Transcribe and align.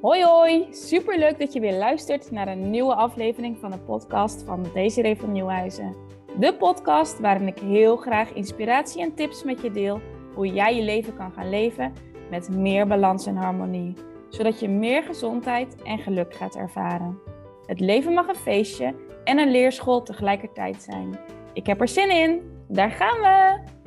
Hoi 0.00 0.24
hoi, 0.24 0.66
super 0.70 1.18
leuk 1.18 1.38
dat 1.38 1.52
je 1.52 1.60
weer 1.60 1.78
luistert 1.78 2.30
naar 2.30 2.48
een 2.48 2.70
nieuwe 2.70 2.94
aflevering 2.94 3.58
van 3.58 3.70
de 3.70 3.78
podcast 3.78 4.42
van 4.42 4.66
Desiree 4.74 5.16
van 5.16 5.32
Nieuwhuizen. 5.32 5.96
De 6.38 6.54
podcast 6.54 7.18
waarin 7.18 7.46
ik 7.46 7.58
heel 7.58 7.96
graag 7.96 8.32
inspiratie 8.32 9.02
en 9.02 9.14
tips 9.14 9.44
met 9.44 9.60
je 9.62 9.70
deel 9.70 10.00
hoe 10.34 10.46
jij 10.46 10.76
je 10.76 10.82
leven 10.82 11.16
kan 11.16 11.32
gaan 11.32 11.50
leven 11.50 11.92
met 12.30 12.48
meer 12.48 12.86
balans 12.86 13.26
en 13.26 13.36
harmonie, 13.36 13.94
zodat 14.28 14.60
je 14.60 14.68
meer 14.68 15.02
gezondheid 15.02 15.82
en 15.82 15.98
geluk 15.98 16.34
gaat 16.34 16.56
ervaren. 16.56 17.18
Het 17.66 17.80
leven 17.80 18.12
mag 18.12 18.28
een 18.28 18.34
feestje 18.34 18.94
en 19.24 19.38
een 19.38 19.50
leerschool 19.50 20.02
tegelijkertijd 20.02 20.82
zijn. 20.82 21.18
Ik 21.52 21.66
heb 21.66 21.80
er 21.80 21.88
zin 21.88 22.10
in, 22.10 22.40
daar 22.68 22.90
gaan 22.90 23.20
we! 23.20 23.79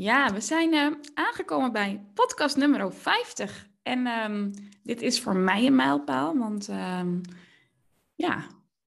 Ja, 0.00 0.32
we 0.32 0.40
zijn 0.40 0.74
uh, 0.74 0.86
aangekomen 1.14 1.72
bij 1.72 2.06
podcast 2.14 2.56
nummer 2.56 2.92
50. 2.92 3.66
En 3.82 4.06
um, 4.06 4.50
dit 4.82 5.02
is 5.02 5.20
voor 5.20 5.36
mij 5.36 5.66
een 5.66 5.74
mijlpaal, 5.74 6.38
want 6.38 6.68
um, 6.68 7.20
ja, 8.14 8.46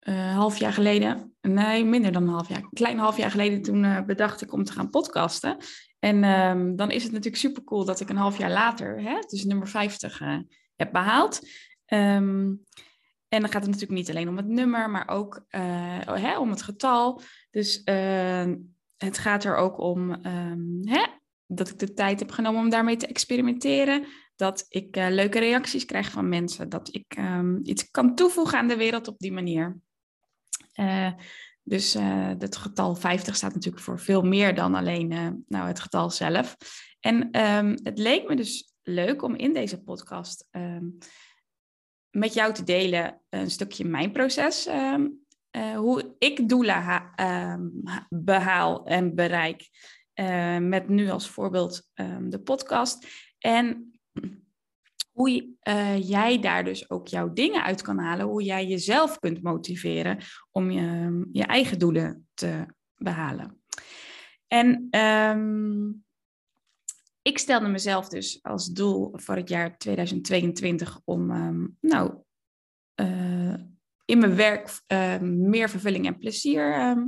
uh, 0.01 0.35
half 0.35 0.59
jaar 0.59 0.73
geleden, 0.73 1.37
nee, 1.41 1.85
minder 1.85 2.13
dan 2.13 2.23
een 2.23 2.29
half 2.29 2.49
jaar, 2.49 2.59
een 2.59 2.71
klein 2.73 2.99
half 2.99 3.17
jaar 3.17 3.31
geleden, 3.31 3.63
toen 3.63 3.85
uh, 3.85 4.03
bedacht 4.03 4.43
ik 4.43 4.53
om 4.53 4.65
te 4.65 4.73
gaan 4.73 4.91
podcasten. 4.91 5.57
En 5.99 6.25
um, 6.25 6.77
dan 6.77 6.91
is 6.91 7.03
het 7.03 7.13
natuurlijk 7.13 7.43
super 7.43 7.65
cool 7.65 7.85
dat 7.85 8.01
ik 8.01 8.09
een 8.09 8.17
half 8.17 8.39
jaar 8.39 8.51
later, 8.51 9.03
hè, 9.03 9.19
dus 9.27 9.45
nummer 9.45 9.69
50, 9.69 10.21
heb 10.77 10.93
behaald. 10.93 11.49
en 11.85 12.61
dan 13.29 13.49
gaat 13.49 13.63
het 13.63 13.71
natuurlijk 13.71 13.91
niet 13.91 14.11
alleen 14.11 14.29
om 14.29 14.37
het 14.37 14.49
nummer, 14.49 14.91
maar 14.91 15.09
ook 15.09 15.45
hè, 15.49 16.39
om 16.39 16.51
het 16.51 16.63
getal. 16.63 17.21
Dus 17.51 17.83
het 19.05 19.19
gaat 19.19 19.45
er 19.45 19.57
ook 19.57 19.79
om 19.79 20.11
um, 20.11 20.81
hè, 20.83 21.07
dat 21.47 21.69
ik 21.69 21.79
de 21.79 21.93
tijd 21.93 22.19
heb 22.19 22.31
genomen 22.31 22.61
om 22.61 22.71
daarmee 22.71 22.97
te 22.97 23.07
experimenteren. 23.07 24.07
Dat 24.37 24.67
ik 24.69 24.97
uh, 24.97 25.07
leuke 25.11 25.39
reacties 25.39 25.85
krijg 25.85 26.11
van 26.11 26.29
mensen. 26.29 26.69
Dat 26.69 26.95
ik 26.95 27.17
um, 27.19 27.61
iets 27.63 27.91
kan 27.91 28.15
toevoegen 28.15 28.59
aan 28.59 28.69
de 28.69 28.77
wereld 28.77 29.09
op 29.09 29.19
die 29.19 29.33
manier. 29.33 29.81
Uh, 30.81 31.13
dus 31.63 31.97
uh, 31.97 32.31
het 32.39 32.57
getal 32.57 32.95
50 32.95 33.37
staat 33.37 33.55
natuurlijk 33.55 33.85
voor 33.85 34.01
veel 34.01 34.23
meer 34.23 34.55
dan 34.55 34.75
alleen 34.75 35.45
nou, 35.47 35.67
het 35.67 35.81
getal 35.81 36.11
zelf. 36.11 36.57
En 37.01 37.41
um, 37.41 37.79
het 37.83 37.99
leek 37.99 38.29
me 38.29 38.37
dus 38.37 38.75
leuk 38.83 39.23
om 39.23 39.35
in 39.35 39.53
deze 39.53 39.83
podcast 39.83 40.49
met 42.11 42.35
jou 42.35 42.53
te 42.53 42.65
delen 42.65 43.21
een 43.29 43.51
stukje 43.51 43.85
mijn 43.85 44.13
proces 44.13 44.69
uh, 45.57 45.77
hoe 45.77 46.15
ik 46.19 46.49
doelen 46.49 47.13
uh, 47.21 47.57
behaal 48.09 48.87
en 48.87 49.15
bereik. 49.15 49.69
Uh, 50.15 50.59
met 50.59 50.89
nu 50.89 51.11
als 51.11 51.29
voorbeeld 51.29 51.89
um, 51.95 52.31
de 52.31 52.41
podcast. 52.41 53.07
En 53.39 53.93
hoe 55.13 55.57
uh, 55.69 56.09
jij 56.09 56.41
daar 56.41 56.65
dus 56.65 56.91
ook 56.91 57.09
jouw 57.09 57.33
dingen 57.33 57.63
uit 57.63 57.83
kan 57.83 57.99
halen. 57.99 58.27
Hoe 58.27 58.43
jij 58.43 58.67
jezelf 58.67 59.19
kunt 59.19 59.43
motiveren 59.43 60.19
om 60.51 60.71
je, 60.71 61.29
je 61.33 61.45
eigen 61.45 61.79
doelen 61.79 62.29
te 62.35 62.67
behalen. 62.95 63.63
En 64.47 64.89
ik 67.23 67.39
stelde 67.39 67.69
mezelf 67.69 68.09
dus 68.09 68.43
als 68.43 68.69
doel 68.69 69.11
voor 69.13 69.37
het 69.37 69.49
jaar 69.49 69.79
2022 69.79 71.01
om 71.05 71.31
um, 71.31 71.77
nou, 71.81 72.15
in 74.05 74.19
mijn 74.19 74.37
werk 74.37 74.81
uh, 74.89 75.19
meer 75.21 75.71
vervulling 75.71 76.07
en 76.07 76.19
plezier 76.19 76.79
uh, 76.79 77.05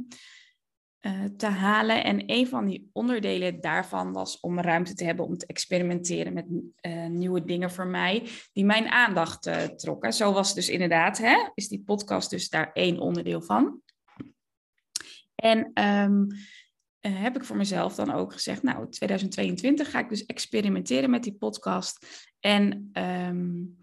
uh, 1.00 1.24
te 1.36 1.46
halen. 1.46 2.04
En 2.04 2.22
een 2.26 2.46
van 2.46 2.66
die 2.66 2.90
onderdelen 2.92 3.60
daarvan 3.60 4.12
was 4.12 4.40
om 4.40 4.60
ruimte 4.60 4.94
te 4.94 5.04
hebben 5.04 5.24
om 5.24 5.36
te 5.36 5.46
experimenteren 5.46 6.32
met 6.32 6.46
eh, 6.76 7.06
nieuwe 7.06 7.44
dingen 7.44 7.70
voor 7.70 7.86
mij, 7.86 8.28
die 8.52 8.64
mijn 8.64 8.88
aandacht 8.88 9.46
uh, 9.46 9.62
trokken. 9.62 10.12
Zo 10.12 10.32
was 10.32 10.54
dus 10.54 10.68
inderdaad, 10.68 11.18
hè, 11.18 11.48
is 11.54 11.68
die 11.68 11.82
podcast 11.82 12.30
dus 12.30 12.48
daar 12.48 12.72
één 12.72 12.98
onderdeel 12.98 13.42
van. 13.42 13.80
En 15.34 15.70
um, 15.84 16.28
heb 17.00 17.36
ik 17.36 17.44
voor 17.44 17.56
mezelf 17.56 17.94
dan 17.94 18.12
ook 18.12 18.32
gezegd, 18.32 18.62
nou, 18.62 18.88
2022 18.88 19.90
ga 19.90 19.98
ik 19.98 20.08
dus 20.08 20.26
experimenteren 20.26 21.10
met 21.10 21.22
die 21.22 21.34
podcast. 21.34 22.06
En 22.40 22.90
um, 22.92 23.76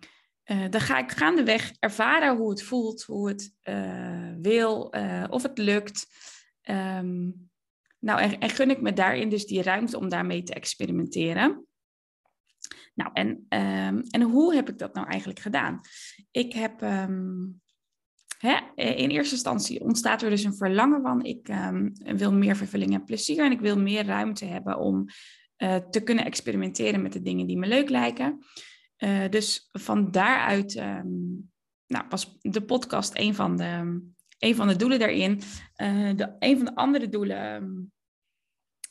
uh, 0.46 0.70
dan 0.70 0.82
ga 0.82 0.98
ik 0.98 1.12
gaandeweg 1.12 1.74
ervaren 1.80 2.38
hoe 2.38 2.50
het 2.50 2.64
voelt, 2.64 3.04
hoe 3.04 3.28
het 3.28 3.54
uh, 3.64 4.32
wil, 4.42 4.96
uh, 4.96 5.24
of 5.30 5.44
het 5.44 5.58
lukt. 5.58 6.08
Um, 6.70 7.50
nou, 8.00 8.22
en, 8.40 8.50
gun 8.50 8.70
ik 8.70 8.82
me 8.82 8.94
daarin 8.94 9.30
dus 9.30 9.46
die 9.46 9.62
ruimte 9.62 9.98
om 9.98 10.10
daarmee 10.10 10.44
te 10.44 10.54
experimenteren. 10.54 11.66
Nou, 12.94 13.12
en, 13.14 13.28
um, 13.28 14.02
en 14.02 14.22
hoe 14.22 14.56
heb 14.56 14.70
ik 14.70 14.78
dat 14.78 14.94
nou 14.94 15.08
eigenlijk 15.08 15.40
gedaan? 15.40 15.82
Ik 16.32 16.54
heb 16.54 16.82
um, 16.82 17.62
hè, 18.38 18.58
in 18.76 19.10
eerste 19.10 19.34
instantie 19.34 19.82
ontstaat 19.82 20.22
er 20.22 20.30
dus 20.30 20.44
een 20.44 20.56
verlangen 20.56 21.02
van, 21.02 21.24
ik 21.24 21.50
wil 22.18 22.34
meer 22.34 22.56
vervulling 22.56 22.94
en 22.94 23.04
plezier 23.04 23.40
en 23.40 23.52
ik 23.52 23.60
wil 23.60 23.80
meer 23.80 24.06
ruimte 24.06 24.46
hebben 24.46 24.78
om 24.78 25.06
te 25.90 26.02
kunnen 26.04 26.26
experimenteren 26.26 27.02
met 27.02 27.14
de 27.14 27.22
dingen 27.22 27.48
die 27.48 27.58
me 27.58 27.68
leuk 27.68 27.90
lijken. 27.90 28.44
Uh, 29.04 29.30
dus 29.30 29.70
van 29.72 30.12
daaruit 30.12 30.76
um, 30.76 31.52
nou, 31.88 32.06
was 32.10 32.38
de 32.42 32.62
podcast 32.62 33.18
een 33.18 33.36
van 33.36 33.58
de, 33.58 34.02
een 34.40 34.56
van 34.56 34.68
de 34.68 34.76
doelen 34.76 35.00
daarin. 35.00 35.42
Uh, 35.78 36.16
de, 36.16 36.36
een 36.40 36.56
van 36.58 36.66
de 36.66 36.76
andere 36.76 37.10
doelen 37.10 37.54
um, 37.54 37.92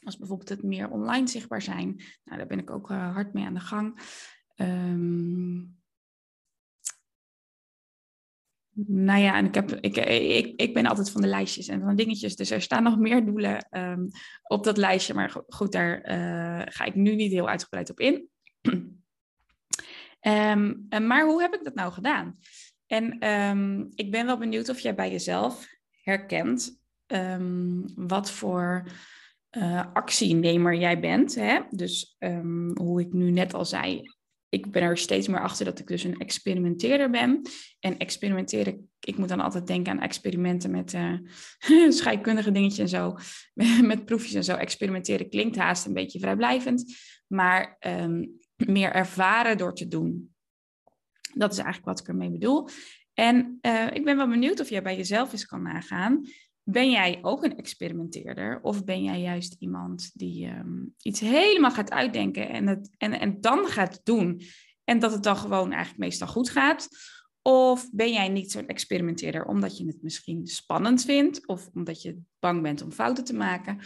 was 0.00 0.18
bijvoorbeeld 0.18 0.48
het 0.48 0.62
meer 0.62 0.90
online 0.90 1.28
zichtbaar 1.28 1.62
zijn. 1.62 2.02
Nou, 2.24 2.38
daar 2.38 2.46
ben 2.46 2.58
ik 2.58 2.70
ook 2.70 2.90
uh, 2.90 3.12
hard 3.12 3.32
mee 3.32 3.44
aan 3.44 3.54
de 3.54 3.60
gang. 3.60 4.00
Um, 4.56 5.80
nou 8.86 9.20
ja, 9.20 9.36
en 9.36 9.44
ik, 9.44 9.54
heb, 9.54 9.70
ik, 9.70 9.96
ik, 9.96 10.60
ik 10.60 10.74
ben 10.74 10.86
altijd 10.86 11.10
van 11.10 11.20
de 11.20 11.26
lijstjes 11.26 11.68
en 11.68 11.80
van 11.80 11.96
dingetjes. 11.96 12.36
Dus 12.36 12.50
er 12.50 12.62
staan 12.62 12.82
nog 12.82 12.98
meer 12.98 13.24
doelen 13.24 13.68
op 14.42 14.64
dat 14.64 14.76
lijstje. 14.76 15.14
Maar 15.14 15.42
goed, 15.46 15.72
daar 15.72 16.00
ga 16.70 16.84
ik 16.84 16.94
nu 16.94 17.14
niet 17.14 17.32
heel 17.32 17.48
uitgebreid 17.48 17.90
op 17.90 18.00
in. 18.00 18.28
Um, 20.26 20.86
maar 20.88 21.24
hoe 21.24 21.40
heb 21.40 21.54
ik 21.54 21.64
dat 21.64 21.74
nou 21.74 21.92
gedaan? 21.92 22.38
En 22.86 23.28
um, 23.28 23.90
ik 23.94 24.10
ben 24.10 24.26
wel 24.26 24.38
benieuwd 24.38 24.68
of 24.68 24.78
jij 24.78 24.94
bij 24.94 25.10
jezelf 25.10 25.66
herkent 26.02 26.80
um, 27.06 27.84
wat 27.94 28.30
voor 28.30 28.86
uh, 29.50 29.84
actienemer 29.92 30.74
jij 30.74 31.00
bent. 31.00 31.34
Hè? 31.34 31.60
Dus 31.70 32.16
hoe 32.74 33.00
ik 33.00 33.12
nu 33.12 33.30
net 33.30 33.54
al 33.54 33.64
zei, 33.64 34.02
ik 34.52 34.70
ben 34.70 34.82
er 34.82 34.98
steeds 34.98 35.28
meer 35.28 35.40
achter 35.40 35.64
dat 35.64 35.78
ik 35.78 35.86
dus 35.86 36.04
een 36.04 36.18
experimenteerder 36.18 37.10
ben. 37.10 37.40
En 37.80 37.98
experimenteren, 37.98 38.90
ik 39.00 39.16
moet 39.16 39.28
dan 39.28 39.40
altijd 39.40 39.66
denken 39.66 39.92
aan 39.92 40.00
experimenten 40.00 40.70
met 40.70 40.92
uh, 40.92 41.18
scheikundige 41.98 42.50
dingetjes 42.50 42.78
en 42.78 42.88
zo, 42.88 43.16
met 43.92 44.04
proefjes 44.04 44.34
en 44.34 44.44
zo. 44.44 44.54
Experimenteren 44.54 45.28
klinkt 45.28 45.56
haast 45.56 45.86
een 45.86 45.92
beetje 45.92 46.18
vrijblijvend, 46.18 46.94
maar 47.26 47.76
meer 48.66 48.92
ervaren 48.92 49.58
door 49.58 49.74
te 49.74 49.88
doen. 49.88 50.34
Dat 51.34 51.52
is 51.52 51.58
eigenlijk 51.58 51.86
wat 51.86 52.00
ik 52.00 52.08
ermee 52.08 52.30
bedoel. 52.30 52.68
En 53.14 53.58
uh, 53.62 53.86
ik 53.92 54.04
ben 54.04 54.16
wel 54.16 54.28
benieuwd 54.28 54.60
of 54.60 54.68
jij 54.68 54.82
bij 54.82 54.96
jezelf 54.96 55.32
eens 55.32 55.46
kan 55.46 55.62
nagaan. 55.62 56.26
Ben 56.62 56.90
jij 56.90 57.18
ook 57.22 57.44
een 57.44 57.56
experimenteerder? 57.56 58.60
Of 58.62 58.84
ben 58.84 59.02
jij 59.02 59.20
juist 59.20 59.56
iemand 59.58 60.10
die 60.14 60.48
um, 60.48 60.94
iets 61.02 61.20
helemaal 61.20 61.70
gaat 61.70 61.90
uitdenken 61.90 62.48
en, 62.48 62.66
het, 62.66 62.90
en, 62.98 63.20
en 63.20 63.40
dan 63.40 63.66
gaat 63.66 64.00
doen? 64.04 64.40
En 64.84 64.98
dat 64.98 65.12
het 65.12 65.22
dan 65.22 65.36
gewoon 65.36 65.72
eigenlijk 65.72 65.98
meestal 65.98 66.28
goed 66.28 66.50
gaat? 66.50 66.88
Of 67.42 67.90
ben 67.92 68.12
jij 68.12 68.28
niet 68.28 68.52
zo'n 68.52 68.66
experimenteerder 68.66 69.44
omdat 69.44 69.78
je 69.78 69.86
het 69.86 70.02
misschien 70.02 70.46
spannend 70.46 71.04
vindt? 71.04 71.46
Of 71.46 71.68
omdat 71.74 72.02
je 72.02 72.18
bang 72.38 72.62
bent 72.62 72.82
om 72.82 72.92
fouten 72.92 73.24
te 73.24 73.34
maken? 73.34 73.78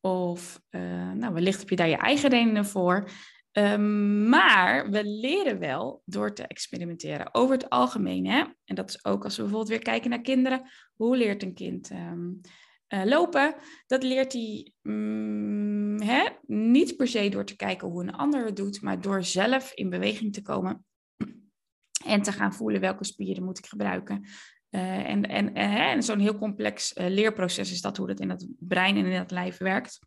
Of 0.00 0.60
uh, 0.70 1.12
nou, 1.12 1.34
wellicht 1.34 1.58
heb 1.58 1.68
je 1.68 1.76
daar 1.76 1.88
je 1.88 1.96
eigen 1.96 2.30
redenen 2.30 2.66
voor. 2.66 3.10
Um, 3.52 4.28
maar 4.28 4.90
we 4.90 5.04
leren 5.04 5.58
wel 5.58 6.02
door 6.04 6.34
te 6.34 6.46
experimenteren 6.46 7.34
over 7.34 7.54
het 7.54 7.68
algemeen. 7.68 8.26
Hè? 8.26 8.44
En 8.64 8.74
dat 8.74 8.88
is 8.88 9.04
ook 9.04 9.24
als 9.24 9.36
we 9.36 9.42
bijvoorbeeld 9.42 9.70
weer 9.70 9.82
kijken 9.82 10.10
naar 10.10 10.20
kinderen. 10.20 10.70
Hoe 10.94 11.16
leert 11.16 11.42
een 11.42 11.54
kind 11.54 11.90
um, 11.90 12.40
uh, 12.88 13.04
lopen? 13.04 13.54
Dat 13.86 14.02
leert 14.02 14.32
hij 14.32 14.72
um, 14.82 16.00
hè? 16.00 16.28
niet 16.46 16.96
per 16.96 17.08
se 17.08 17.28
door 17.28 17.44
te 17.44 17.56
kijken 17.56 17.88
hoe 17.88 18.02
een 18.02 18.12
ander 18.12 18.44
het 18.44 18.56
doet, 18.56 18.82
maar 18.82 19.00
door 19.00 19.24
zelf 19.24 19.72
in 19.72 19.90
beweging 19.90 20.32
te 20.32 20.42
komen 20.42 20.84
en 22.04 22.22
te 22.22 22.32
gaan 22.32 22.54
voelen 22.54 22.80
welke 22.80 23.04
spieren 23.04 23.44
moet 23.44 23.58
ik 23.58 23.66
gebruiken. 23.66 24.28
Uh, 24.70 25.08
en 25.08 25.28
en, 25.28 25.54
en, 25.54 25.76
en 25.76 26.02
zo'n 26.02 26.18
heel 26.18 26.38
complex 26.38 26.92
leerproces 26.94 27.72
is 27.72 27.80
dat 27.80 27.96
hoe 27.96 28.06
dat 28.06 28.20
in 28.20 28.30
het 28.30 28.48
brein 28.58 28.96
en 28.96 29.04
in 29.04 29.18
het 29.18 29.30
lijf 29.30 29.58
werkt. 29.58 29.98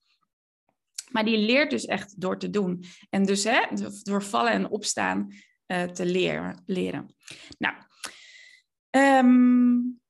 Maar 1.13 1.25
die 1.25 1.37
leert 1.37 1.69
dus 1.69 1.85
echt 1.85 2.21
door 2.21 2.39
te 2.39 2.49
doen. 2.49 2.83
En 3.09 3.23
dus 3.23 3.43
hè, 3.43 3.61
door 4.01 4.23
vallen 4.23 4.51
en 4.51 4.69
opstaan 4.69 5.33
uh, 5.67 5.83
te 5.83 6.05
leren. 6.05 6.61
leren. 6.65 7.15
Nou, 7.57 7.75
um, 8.89 10.01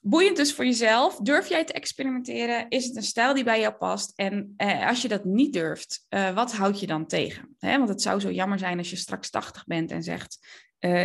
boeiend 0.00 0.36
dus 0.36 0.54
voor 0.54 0.64
jezelf. 0.64 1.16
Durf 1.16 1.48
jij 1.48 1.64
te 1.64 1.72
experimenteren? 1.72 2.68
Is 2.68 2.84
het 2.84 2.96
een 2.96 3.02
stijl 3.02 3.34
die 3.34 3.44
bij 3.44 3.60
jou 3.60 3.74
past? 3.74 4.12
En 4.16 4.54
eh, 4.56 4.88
als 4.88 5.02
je 5.02 5.08
dat 5.08 5.24
niet 5.24 5.52
durft, 5.52 6.06
uh, 6.10 6.34
wat 6.34 6.52
houd 6.52 6.80
je 6.80 6.86
dan 6.86 7.06
tegen? 7.06 7.56
Want 7.58 7.88
het 7.88 8.02
zou 8.02 8.20
zo 8.20 8.30
jammer 8.30 8.58
zijn 8.58 8.78
als 8.78 8.90
je 8.90 8.96
straks 8.96 9.30
80 9.30 9.64
bent 9.66 9.90
en 9.90 10.02
zegt: 10.02 10.38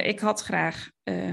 Ik 0.03 0.19
had 0.19 0.41
graag 0.41 0.89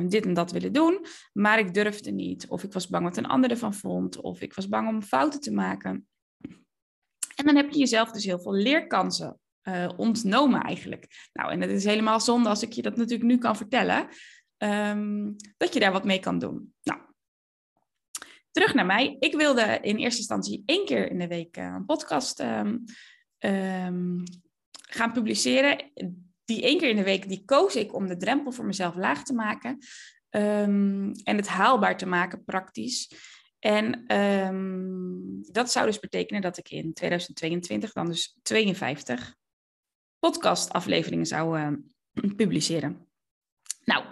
dit 0.09 0.25
en 0.25 0.35
dat 0.35 0.53
willen 0.53 0.73
doen, 0.73 1.07
maar 1.33 1.59
ik 1.59 1.75
durfde 1.75 2.11
niet. 2.11 2.49
Of 2.49 2.63
ik 2.63 2.73
was 2.73 2.89
bang 2.89 3.05
wat 3.05 3.17
een 3.17 3.27
ander 3.27 3.51
ervan 3.51 3.75
vond. 3.75 4.21
Of 4.21 4.41
ik 4.41 4.55
was 4.55 4.69
bang 4.69 4.89
om 4.89 5.03
fouten 5.03 5.41
te 5.41 5.53
maken. 5.53 6.07
En 7.35 7.45
dan 7.45 7.57
heb 7.57 7.71
je 7.71 7.79
jezelf 7.79 8.11
dus 8.11 8.25
heel 8.25 8.41
veel 8.41 8.55
leerkansen 8.55 9.39
ontnomen 9.97 10.63
eigenlijk. 10.63 11.29
Nou, 11.33 11.53
en 11.53 11.61
het 11.61 11.71
is 11.71 11.85
helemaal 11.85 12.21
zonde 12.21 12.49
als 12.49 12.63
ik 12.63 12.73
je 12.73 12.83
dat 12.83 12.97
natuurlijk 12.97 13.29
nu 13.29 13.39
kan 13.39 13.57
vertellen. 13.57 14.09
Um, 14.59 15.37
dat 15.57 15.75
je 15.75 15.81
daar 15.81 15.93
wat 15.93 16.05
mee 16.05 16.21
kan 16.21 16.39
doen. 16.39 16.75
Nou, 16.83 17.01
terug 18.51 18.75
naar 18.75 18.87
mij. 18.87 19.17
Ik 19.19 19.35
wilde 19.35 19.79
in 19.81 19.97
eerste 19.97 20.19
instantie 20.19 20.63
één 20.67 20.85
keer 20.85 21.11
in 21.11 21.19
de 21.19 21.27
week 21.27 21.57
eh, 21.57 21.65
een 21.65 21.85
podcast 21.85 22.41
um, 22.41 22.85
um, 23.39 24.23
gaan 24.73 25.13
publiceren. 25.13 25.91
Die 26.45 26.63
één 26.63 26.79
keer 26.79 26.89
in 26.89 26.97
de 26.97 27.03
week, 27.03 27.29
die 27.29 27.45
koos 27.45 27.77
ik 27.77 27.95
om 27.95 28.07
de 28.09 28.17
drempel 28.17 28.53
voor 28.53 28.65
mezelf 28.65 28.95
laag 28.95 29.23
te 29.23 29.35
maken. 29.35 29.79
en 30.31 31.37
het 31.37 31.49
haalbaar 31.49 31.97
te 31.97 32.07
maken, 32.07 32.45
praktisch. 32.45 33.11
En 33.65 34.05
dat 35.53 35.71
zou 35.71 35.87
dus 35.87 35.99
betekenen 35.99 36.43
dat 36.43 36.57
ik 36.57 36.71
in 36.71 36.93
2022 36.93 37.93
dan 37.93 38.07
dus 38.07 38.37
52 38.43 39.35
podcastafleveringen 40.19 41.27
zou 41.27 41.59
uh, 41.59 41.69
publiceren. 42.37 43.09
Nou, 43.85 44.05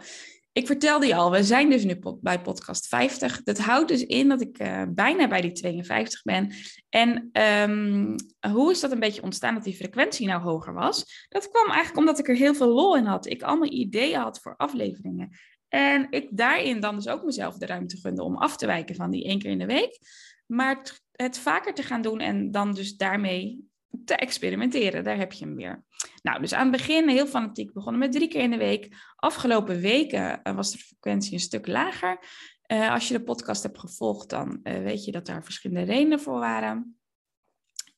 ik 0.53 0.67
vertelde 0.67 1.07
je 1.07 1.15
al, 1.15 1.31
we 1.31 1.45
zijn 1.45 1.71
dus 1.71 1.85
nu 1.85 1.99
bij 2.21 2.41
podcast 2.41 2.89
50. 2.89 3.43
Dat 3.43 3.59
houdt 3.59 3.89
dus 3.89 4.07
in 4.07 4.29
dat 4.29 4.41
ik 4.41 4.59
uh, 4.63 4.83
bijna 4.89 5.29
bij 5.29 5.41
die 5.41 5.53
52 5.53 6.23
ben. 6.23 6.53
En 6.89 7.31
um, 7.43 8.17
hoe 8.53 8.71
is 8.71 8.81
dat 8.81 8.93
een 8.93 9.01
beetje 9.01 9.23
ontstaan 9.23 9.55
dat 9.55 9.65
die 9.65 9.77
frequentie 9.77 10.27
nou 10.27 10.43
hoger 10.43 10.75
was? 10.75 11.27
Dat 11.29 11.49
kwam 11.49 11.67
eigenlijk 11.67 11.99
omdat 11.99 12.19
ik 12.19 12.29
er 12.29 12.35
heel 12.35 12.55
veel 12.55 12.69
lol 12.69 12.97
in 12.97 13.05
had. 13.05 13.27
Ik 13.27 13.43
allemaal 13.43 13.73
ideeën 13.73 14.21
had 14.21 14.41
voor 14.41 14.57
afleveringen. 14.57 15.31
En 15.73 16.07
ik 16.11 16.29
daarin 16.31 16.81
dan 16.81 16.95
dus 16.95 17.09
ook 17.09 17.25
mezelf 17.25 17.59
de 17.59 17.67
ruimte 17.67 17.97
gunde 17.97 18.23
om 18.23 18.37
af 18.37 18.57
te 18.57 18.67
wijken 18.67 18.95
van 18.95 19.11
die 19.11 19.25
één 19.25 19.39
keer 19.39 19.51
in 19.51 19.59
de 19.59 19.67
week. 19.67 19.99
Maar 20.47 21.01
het, 21.13 21.39
vaker 21.39 21.75
te 21.75 21.83
gaan 21.83 22.03
doen 22.03 22.21
en 22.21 22.51
dan 22.51 22.75
dus 22.75 22.97
daarmee 22.97 23.69
te 24.05 24.15
experimenteren. 24.15 25.05
Daar 25.05 25.17
heb 25.17 25.33
je 25.33 25.45
hem 25.45 25.57
weer. 25.57 25.85
Nou, 26.23 26.41
dus 26.41 26.55
aan 26.55 26.73
het 26.73 26.77
begin 26.77 27.09
heel 27.09 27.27
fanatiek 27.27 27.73
begonnen 27.73 28.01
met 28.01 28.13
drie 28.13 28.29
keer 28.29 28.41
in 28.41 28.51
de 28.51 28.57
week. 28.57 28.97
Afgelopen 29.17 29.81
weken 29.81 30.43
eh, 30.43 30.55
was 30.55 30.73
de 30.73 30.79
frequentie 30.79 31.33
een 31.33 31.41
stuk 31.41 31.67
lager. 31.67 32.19
Uh, 32.73 32.91
als 32.91 33.09
je 33.09 33.15
de 33.15 33.25
podcast 33.25 33.63
hebt 33.63 33.79
gevolgd, 33.79 34.31
dan 34.31 34.61
uh, 34.63 34.83
weet 34.83 35.05
je 35.05 35.13
dat 35.13 35.27
daar 35.27 35.45
verschillende 35.45 35.93
redenen 35.93 36.21
voor 36.21 36.39
waren. 36.39 36.97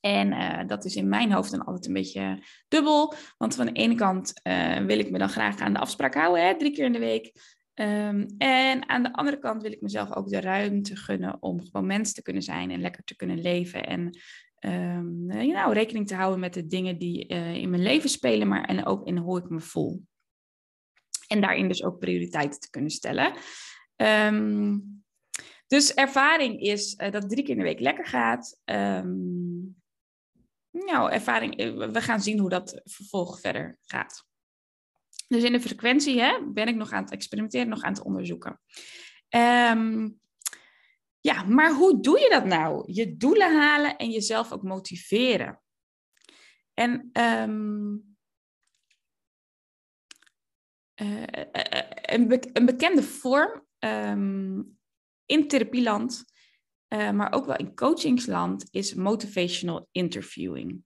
En 0.00 0.66
dat 0.66 0.84
is 0.84 0.96
in 0.96 1.08
mijn 1.08 1.32
hoofd 1.32 1.50
dan 1.50 1.64
altijd 1.64 1.86
een 1.86 1.92
beetje 1.92 2.44
dubbel. 2.68 3.14
Want 3.38 3.54
van 3.54 3.66
de 3.66 3.72
ene 3.72 3.94
kant 3.94 4.32
wil 4.86 4.98
ik 4.98 5.10
me 5.10 5.18
dan 5.18 5.28
graag 5.28 5.58
aan 5.58 5.72
de 5.72 5.78
afspraak 5.78 6.14
houden, 6.14 6.46
hè, 6.46 6.56
drie 6.56 6.72
keer 6.72 6.84
in 6.84 6.92
de 6.92 6.98
week. 6.98 7.32
Um, 7.74 8.26
en 8.38 8.88
aan 8.88 9.02
de 9.02 9.12
andere 9.12 9.38
kant 9.38 9.62
wil 9.62 9.72
ik 9.72 9.80
mezelf 9.80 10.14
ook 10.14 10.28
de 10.28 10.40
ruimte 10.40 10.96
gunnen 10.96 11.42
om 11.42 11.60
gewoon 11.60 11.86
mens 11.86 12.12
te 12.12 12.22
kunnen 12.22 12.42
zijn 12.42 12.70
en 12.70 12.80
lekker 12.80 13.04
te 13.04 13.16
kunnen 13.16 13.40
leven. 13.40 13.86
En 13.86 14.18
um, 14.60 15.26
nou, 15.26 15.72
rekening 15.72 16.06
te 16.06 16.14
houden 16.14 16.40
met 16.40 16.54
de 16.54 16.66
dingen 16.66 16.98
die 16.98 17.32
uh, 17.32 17.54
in 17.54 17.70
mijn 17.70 17.82
leven 17.82 18.08
spelen, 18.08 18.48
maar 18.48 18.64
en 18.64 18.86
ook 18.86 19.06
in 19.06 19.16
hoe 19.16 19.38
ik 19.38 19.48
me 19.48 19.60
voel. 19.60 20.02
En 21.26 21.40
daarin 21.40 21.68
dus 21.68 21.84
ook 21.84 21.98
prioriteiten 21.98 22.60
te 22.60 22.70
kunnen 22.70 22.90
stellen. 22.90 23.32
Um, 23.96 25.04
dus 25.66 25.94
ervaring 25.94 26.60
is 26.60 26.94
uh, 26.98 27.10
dat 27.10 27.28
drie 27.30 27.44
keer 27.44 27.52
in 27.52 27.58
de 27.58 27.64
week 27.64 27.80
lekker 27.80 28.06
gaat. 28.06 28.60
Nou, 30.74 31.12
ervaring, 31.12 31.56
eh, 31.56 31.90
we 31.90 32.00
gaan 32.00 32.22
zien 32.22 32.38
hoe 32.38 32.48
dat 32.48 32.80
vervolg 32.84 33.40
verder 33.40 33.78
gaat. 33.84 34.26
Dus 35.28 35.42
in 35.42 35.52
de 35.52 35.60
frequentie 35.60 36.20
hè, 36.20 36.52
ben 36.52 36.68
ik 36.68 36.74
nog 36.74 36.92
aan 36.92 37.02
het 37.02 37.12
experimenteren, 37.12 37.68
nog 37.68 37.82
aan 37.82 37.92
het 37.92 38.02
onderzoeken. 38.02 38.60
Um, 39.30 40.20
ja, 41.20 41.42
maar 41.42 41.72
hoe 41.72 42.00
doe 42.00 42.20
je 42.20 42.28
dat 42.28 42.44
nou? 42.44 42.92
Je 42.92 43.16
doelen 43.16 43.58
halen 43.58 43.96
en 43.96 44.10
jezelf 44.10 44.52
ook 44.52 44.62
motiveren. 44.62 45.60
En 46.74 47.10
um, 47.12 48.16
uh, 51.02 51.22
een, 52.02 52.40
een, 52.52 52.66
bekende 52.66 53.02
vorm 53.02 53.66
um, 53.78 54.78
in 55.26 55.48
therapieland, 55.48 56.24
uh, 56.88 57.10
maar 57.10 57.32
ook 57.32 57.46
wel 57.46 57.56
in 57.56 57.74
coachingsland, 57.74 58.68
is 58.70 58.94
motivational 58.94 59.88
interviewing. 59.92 60.84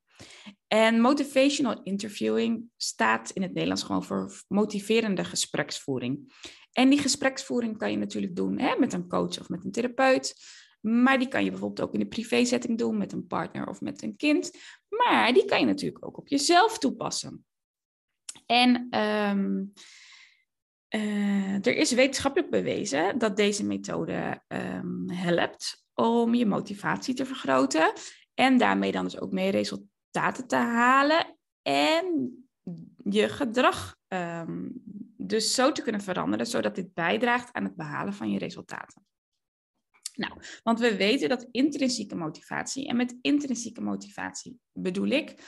En 0.69 1.00
motivational 1.00 1.82
interviewing 1.82 2.65
staat 2.76 3.31
in 3.31 3.43
het 3.43 3.53
Nederlands 3.53 3.82
gewoon 3.82 4.05
voor 4.05 4.43
motiverende 4.49 5.25
gespreksvoering. 5.25 6.32
En 6.73 6.88
die 6.88 6.99
gespreksvoering 6.99 7.79
kan 7.79 7.91
je 7.91 7.97
natuurlijk 7.97 8.37
doen 8.37 8.59
hè, 8.59 8.76
met 8.79 8.93
een 8.93 9.09
coach 9.09 9.41
of 9.41 9.49
met 9.49 9.65
een 9.65 9.70
therapeut. 9.70 10.35
Maar 10.81 11.19
die 11.19 11.29
kan 11.29 11.44
je 11.44 11.50
bijvoorbeeld 11.50 11.88
ook 11.88 11.94
in 11.94 12.00
een 12.00 12.09
privézetting 12.09 12.79
doen 12.79 12.97
met 12.97 13.12
een 13.12 13.26
partner 13.26 13.67
of 13.67 13.81
met 13.81 14.03
een 14.03 14.17
kind. 14.17 14.50
Maar 14.88 15.32
die 15.32 15.44
kan 15.44 15.61
je 15.61 15.67
natuurlijk 15.67 16.06
ook 16.06 16.19
op 16.19 16.29
jezelf 16.29 16.79
toepassen. 16.79 17.44
En 18.47 18.99
um, 19.00 19.73
uh, 20.94 21.67
er 21.67 21.76
is 21.76 21.93
wetenschappelijk 21.93 22.50
bewezen 22.50 23.19
dat 23.19 23.37
deze 23.37 23.65
methode 23.65 24.43
um, 24.49 25.11
helpt 25.11 25.85
om 25.94 26.35
je 26.35 26.47
motivatie 26.47 27.15
te 27.15 27.26
vergroten. 27.26 27.93
En 28.35 28.59
daarmee 28.59 28.93
dan 28.93 29.05
dus 29.05 29.20
ook 29.20 29.32
meer 29.32 29.50
resultaten 29.50 29.97
te 30.10 30.56
halen. 30.56 31.38
En 31.62 32.32
je 33.05 33.28
gedrag 33.28 33.96
um, 34.08 34.72
dus 35.16 35.55
zo 35.55 35.72
te 35.72 35.82
kunnen 35.82 36.00
veranderen, 36.00 36.46
zodat 36.46 36.75
dit 36.75 36.94
bijdraagt 36.94 37.52
aan 37.52 37.64
het 37.64 37.76
behalen 37.76 38.14
van 38.14 38.31
je 38.31 38.38
resultaten. 38.38 39.06
Nou, 40.14 40.32
want 40.62 40.81
we 40.81 40.96
weten 40.96 41.28
dat 41.28 41.49
intrinsieke 41.50 42.14
motivatie, 42.14 42.88
en 42.88 42.96
met 42.96 43.19
intrinsieke 43.20 43.81
motivatie 43.81 44.58
bedoel 44.72 45.06
ik 45.06 45.43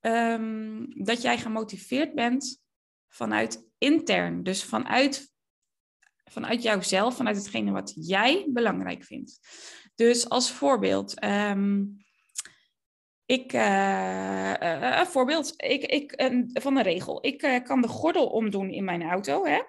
um, 0.00 1.04
dat 1.04 1.22
jij 1.22 1.38
gemotiveerd 1.38 2.14
bent 2.14 2.62
vanuit 3.08 3.68
intern, 3.78 4.42
dus 4.42 4.64
vanuit, 4.64 5.32
vanuit 6.24 6.62
jouzelf, 6.62 7.16
vanuit 7.16 7.36
hetgene 7.36 7.70
wat 7.70 7.92
jij 7.96 8.46
belangrijk 8.48 9.04
vindt. 9.04 9.38
Dus 9.94 10.28
als 10.28 10.50
voorbeeld, 10.50 11.24
um, 11.24 11.96
ik, 13.26 13.52
uh, 13.52 13.60
uh, 14.62 14.98
een 14.98 15.06
voorbeeld 15.06 15.54
ik, 15.56 15.82
ik, 15.82 16.30
van 16.52 16.76
een 16.76 16.82
regel. 16.82 17.18
Ik 17.26 17.62
kan 17.64 17.80
de 17.80 17.88
gordel 17.88 18.26
omdoen 18.26 18.70
in 18.70 18.84
mijn 18.84 19.02
auto. 19.02 19.44
Hè? 19.44 19.62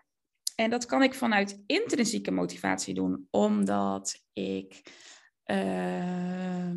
En 0.55 0.69
dat 0.69 0.85
kan 0.85 1.03
ik 1.03 1.13
vanuit 1.13 1.63
intrinsieke 1.65 2.31
motivatie 2.31 2.93
doen, 2.93 3.27
omdat 3.29 4.23
ik 4.33 4.81
ehm, 5.43 6.75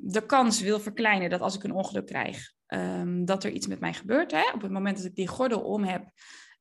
de 0.00 0.26
kans 0.26 0.60
wil 0.60 0.80
verkleinen 0.80 1.30
dat 1.30 1.40
als 1.40 1.54
ik 1.54 1.64
een 1.64 1.74
ongeluk 1.74 2.06
krijg, 2.06 2.52
um, 2.66 3.24
dat 3.24 3.44
er 3.44 3.50
iets 3.50 3.66
met 3.66 3.80
mij 3.80 3.92
gebeurt. 3.92 4.30
Hè? 4.30 4.50
Op 4.54 4.62
het 4.62 4.70
moment 4.70 4.96
dat 4.96 5.06
ik 5.06 5.14
die 5.14 5.28
gordel 5.28 5.60
om 5.60 5.84
heb, 5.84 6.10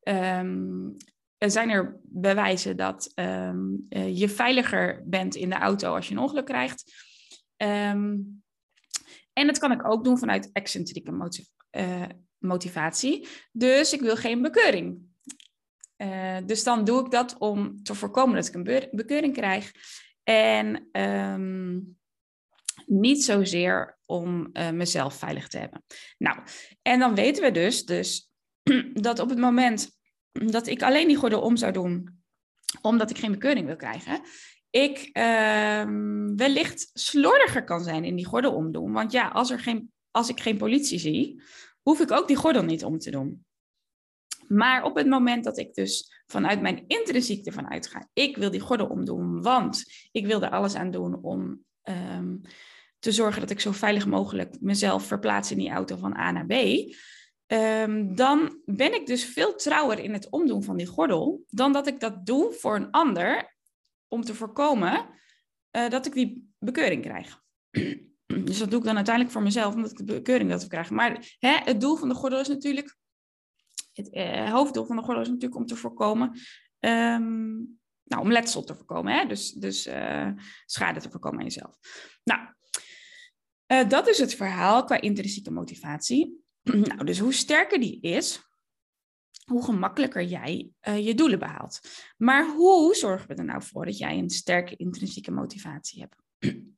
um, 0.04 0.96
zijn 1.38 1.70
er 1.70 2.00
bewijzen 2.04 2.78
dat 2.78 3.12
je 3.90 4.30
veiliger 4.30 5.04
bent 5.06 5.36
in 5.36 5.50
de 5.50 5.56
auto 5.56 5.96
als 5.96 6.08
je 6.08 6.14
een 6.14 6.22
ongeluk 6.22 6.46
krijgt. 6.46 7.08
En 9.40 9.48
dat 9.48 9.58
kan 9.58 9.72
ik 9.72 9.88
ook 9.88 10.04
doen 10.04 10.18
vanuit 10.18 10.50
excentrieke 10.52 11.30
uh, 11.72 12.06
motivatie. 12.38 13.28
Dus 13.52 13.94
ik 13.94 14.02
wil 14.02 14.16
geen 14.16 14.42
bekeuring. 14.42 15.08
Uh, 15.98 16.38
dus 16.46 16.64
dan 16.64 16.84
doe 16.84 17.06
ik 17.06 17.12
dat 17.12 17.38
om 17.38 17.84
te 17.84 17.96
voorkomen 17.96 18.36
dat 18.36 18.48
ik 18.48 18.54
een 18.54 18.90
bekeuring 18.92 19.34
krijg. 19.34 19.72
En 20.24 20.90
um, 21.02 21.98
niet 22.86 23.24
zozeer 23.24 24.00
om 24.06 24.50
uh, 24.54 24.70
mezelf 24.70 25.14
veilig 25.14 25.48
te 25.48 25.58
hebben. 25.58 25.84
Nou, 26.18 26.40
en 26.82 27.00
dan 27.00 27.16
weten 27.16 27.44
we 27.44 27.52
dus, 27.52 27.86
dus 27.86 28.32
dat 28.94 29.20
op 29.20 29.30
het 29.30 29.40
moment 29.40 29.90
dat 30.32 30.68
ik 30.68 30.84
alleen 30.84 31.08
die 31.08 31.18
gordel 31.18 31.42
om 31.42 31.58
zou 31.58 31.72
doen, 31.72 32.24
omdat 32.82 33.10
ik 33.10 33.18
geen 33.18 33.32
bekeuring 33.32 33.66
wil 33.66 33.76
krijgen, 33.76 34.22
ik 34.70 35.10
uh, 35.14 35.84
wellicht 36.36 36.90
slordiger 36.94 37.64
kan 37.64 37.84
zijn 37.84 38.04
in 38.04 38.16
die 38.16 38.26
gordel 38.26 38.54
omdoen. 38.54 38.92
Want 38.92 39.12
ja, 39.12 39.28
als, 39.28 39.52
er 39.52 39.60
geen, 39.60 39.92
als 40.12 40.30
ik 40.30 40.40
geen 40.40 40.58
politie 40.58 41.00
zie, 41.00 41.42
hoef 41.82 42.00
ik 42.00 42.12
ook 42.12 42.28
die 42.28 42.38
gordel 42.38 42.64
niet 42.64 42.84
om 42.84 42.98
te 42.98 43.12
doen. 43.12 43.46
Maar 44.48 44.84
op 44.84 44.96
het 44.96 45.08
moment 45.08 45.44
dat 45.44 45.58
ik 45.58 45.74
dus 45.74 46.24
vanuit 46.26 46.62
mijn 46.62 46.84
intrinsiek 46.88 47.46
ervan 47.46 47.70
uitga, 47.70 48.10
ik 48.14 48.38
wil 48.38 48.52
die 48.52 48.60
gordel 48.60 48.88
omdoen, 48.88 49.42
want 49.42 49.84
ik 50.12 50.26
wil 50.26 50.42
er 50.42 50.50
alles 50.50 50.76
aan 50.76 50.92
doen 50.92 51.24
om 51.24 51.64
um, 51.84 52.42
te 53.00 53.12
zorgen 53.12 53.42
dat 53.42 53.50
ik 53.50 53.60
zo 53.60 53.72
veilig 53.72 54.06
mogelijk 54.06 54.62
mezelf 54.62 55.04
verplaats 55.06 55.52
in 55.52 55.58
die 55.58 55.70
auto 55.70 55.96
van 55.96 56.18
A 56.18 56.32
naar 56.32 56.46
B. 56.46 56.54
Um, 57.48 58.16
dan 58.16 58.62
ben 58.66 58.94
ik 58.94 59.06
dus 59.06 59.26
veel 59.26 59.56
trouwer 59.56 60.00
in 60.00 60.14
het 60.14 60.30
omdoen 60.30 60.64
van 60.64 60.78
die 60.78 60.88
gordel 60.88 61.44
dan 61.48 61.74
dat 61.74 61.88
ik 61.88 62.00
dat 62.00 62.26
doe 62.26 62.54
voor 62.54 62.76
een 62.76 62.92
ander 62.92 63.58
om 64.10 64.22
te 64.22 64.36
voorkomen 64.36 65.10
eh, 65.70 65.90
dat 65.90 66.06
ik 66.06 66.14
die 66.14 66.54
bekeuring 66.60 67.02
krijg. 67.02 67.42
dus 68.48 68.58
dat 68.58 68.70
doe 68.70 68.80
ik 68.80 68.86
dan 68.86 68.96
uiteindelijk 68.96 69.34
voor 69.34 69.44
mezelf, 69.44 69.76
omdat 69.76 69.92
ik 69.92 69.98
de 69.98 70.04
bekeuring 70.04 70.62
we 70.62 70.68
krijgen. 70.68 70.96
Maar 70.96 71.36
hè, 71.40 71.58
het 71.64 71.82
doel 71.82 71.96
van 71.96 72.10
de 72.10 72.16
gordel 72.16 72.40
is 72.40 72.48
natuurlijk, 72.48 72.98
het 73.94 74.10
eh, 74.10 74.52
hoofddoel 74.52 74.86
van 74.86 74.96
de 74.96 75.02
gordel 75.02 75.22
is 75.22 75.28
natuurlijk 75.28 75.56
om 75.56 75.66
te 75.66 75.76
voorkomen, 75.76 76.28
um, 76.80 77.80
nou, 78.04 78.22
om 78.22 78.32
letsel 78.32 78.64
te 78.64 78.76
voorkomen, 78.76 79.14
hè? 79.14 79.26
dus, 79.26 79.52
dus 79.52 79.88
uh, 79.88 80.30
schade 80.66 81.00
te 81.00 81.10
voorkomen 81.10 81.40
aan 81.40 81.46
jezelf. 81.46 81.78
Nou, 82.24 82.48
dat 83.88 84.08
is 84.08 84.18
het 84.18 84.36
verhaal 84.36 84.84
qua 84.84 85.02
intrinsieke 85.02 85.52
motivatie. 85.52 86.44
nou, 86.88 87.04
dus 87.04 87.20
hoe 87.20 87.34
sterker 87.34 87.80
die 87.80 88.02
is, 88.02 88.49
hoe 89.50 89.64
gemakkelijker 89.64 90.24
jij 90.24 90.70
uh, 90.88 91.06
je 91.06 91.16
doelen 91.16 91.40
behaalt. 91.40 91.80
Maar 92.18 92.48
hoe 92.48 92.96
zorgen 92.96 93.28
we 93.28 93.34
er 93.34 93.46
nou 93.46 93.64
voor 93.64 93.86
dat 93.86 93.98
jij 93.98 94.18
een 94.18 94.30
sterke 94.30 94.76
intrinsieke 94.76 95.32
motivatie 95.32 96.02
hebt? 96.02 96.16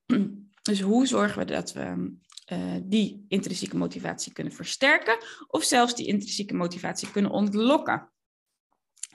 dus 0.70 0.82
hoe 0.82 1.08
zorgen 1.08 1.40
we 1.40 1.46
dat 1.46 1.74
we 1.74 2.16
uh, 2.54 2.76
die 2.84 3.26
intrinsieke 3.28 3.78
motivatie 3.78 4.34
kunnen 4.34 4.54
versterken 4.54 5.18
of 5.48 5.64
zelfs 5.64 5.96
die 5.96 6.08
intrinsieke 6.08 6.54
motivatie 6.54 7.12
kunnen 7.12 7.32
ontlokken? 7.32 8.12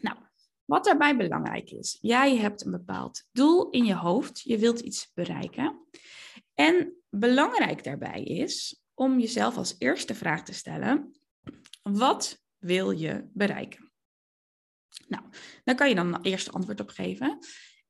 Nou, 0.01 0.17
wat 0.65 0.85
daarbij 0.85 1.17
belangrijk 1.17 1.71
is, 1.71 1.99
jij 2.01 2.37
hebt 2.37 2.65
een 2.65 2.71
bepaald 2.71 3.25
doel 3.33 3.71
in 3.71 3.85
je 3.85 3.95
hoofd, 3.95 4.41
je 4.41 4.59
wilt 4.59 4.81
iets 4.81 5.11
bereiken. 5.15 5.87
En 6.55 7.03
belangrijk 7.11 7.85
daarbij 7.85 8.23
is 8.23 8.83
om 8.95 9.19
jezelf 9.19 9.57
als 9.57 9.75
eerste 9.79 10.15
vraag 10.15 10.43
te 10.43 10.55
stellen: 10.55 11.13
wat 11.83 12.45
wil 12.67 12.91
je 12.91 13.29
bereiken? 13.33 13.91
Nou, 15.09 15.25
daar 15.65 15.75
kan 15.75 15.89
je 15.89 15.95
dan 15.95 16.15
een 16.15 16.23
eerste 16.23 16.51
antwoord 16.51 16.81
op 16.81 16.89
geven. 16.89 17.39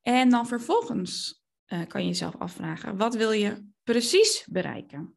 En 0.02 0.28
dan 0.30 0.47
vervolgens 0.47 1.45
uh, 1.66 1.87
kan 1.87 2.00
je 2.00 2.06
jezelf 2.06 2.37
afvragen: 2.37 2.97
wat 2.97 3.14
wil 3.14 3.30
je 3.30 3.68
precies 3.83 4.47
bereiken? 4.50 5.16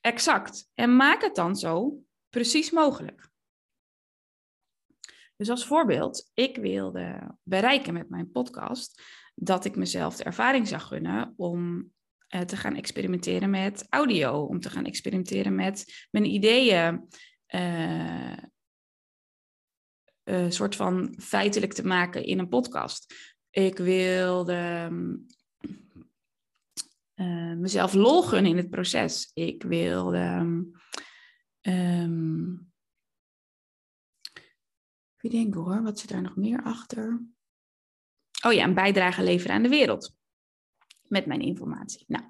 Exact. 0.00 0.70
En 0.74 0.96
maak 0.96 1.22
het 1.22 1.34
dan 1.34 1.56
zo 1.56 2.02
precies 2.28 2.70
mogelijk. 2.70 3.30
Dus 5.36 5.50
als 5.50 5.66
voorbeeld, 5.66 6.30
ik 6.34 6.56
wilde 6.56 7.36
bereiken 7.42 7.92
met 7.92 8.08
mijn 8.08 8.30
podcast 8.30 9.02
dat 9.34 9.64
ik 9.64 9.76
mezelf 9.76 10.16
de 10.16 10.24
ervaring 10.24 10.68
zou 10.68 10.80
gunnen 10.80 11.34
om 11.36 11.92
uh, 12.34 12.40
te 12.40 12.56
gaan 12.56 12.76
experimenteren 12.76 13.50
met 13.50 13.86
audio, 13.88 14.44
om 14.44 14.60
te 14.60 14.70
gaan 14.70 14.84
experimenteren 14.84 15.54
met 15.54 16.06
mijn 16.10 16.24
ideeën, 16.24 17.08
uh, 17.54 18.36
soort 20.48 20.76
van 20.76 21.14
feitelijk 21.18 21.72
te 21.72 21.86
maken 21.86 22.24
in 22.24 22.38
een 22.38 22.48
podcast. 22.48 23.14
Ik 23.50 23.78
wilde 23.78 24.90
mezelf 27.56 27.92
lol 27.92 28.22
gunnen 28.22 28.50
in 28.50 28.56
het 28.56 28.70
proces. 28.70 29.30
Ik 29.34 29.62
wilde 29.62 30.18
um, 31.60 32.72
ik 35.22 35.30
denk 35.30 35.54
hoor, 35.54 35.82
wat 35.82 35.98
zit 35.98 36.08
daar 36.08 36.22
nog 36.22 36.36
meer 36.36 36.62
achter? 36.62 37.22
Oh 38.46 38.52
ja, 38.52 38.64
een 38.64 38.74
bijdrage 38.74 39.22
leveren 39.22 39.56
aan 39.56 39.62
de 39.62 39.68
wereld. 39.68 40.14
Met 41.08 41.26
mijn 41.26 41.40
informatie. 41.40 42.04
Nou. 42.06 42.24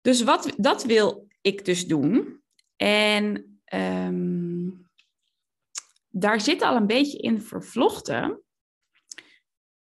Dus 0.00 0.22
wat, 0.22 0.54
dat 0.56 0.84
wil 0.84 1.26
ik 1.40 1.64
dus 1.64 1.86
doen. 1.86 2.42
En 2.76 3.57
um, 3.74 4.90
daar 6.08 6.40
zit 6.40 6.62
al 6.62 6.76
een 6.76 6.86
beetje 6.86 7.18
in 7.18 7.40
vervlochten 7.40 8.42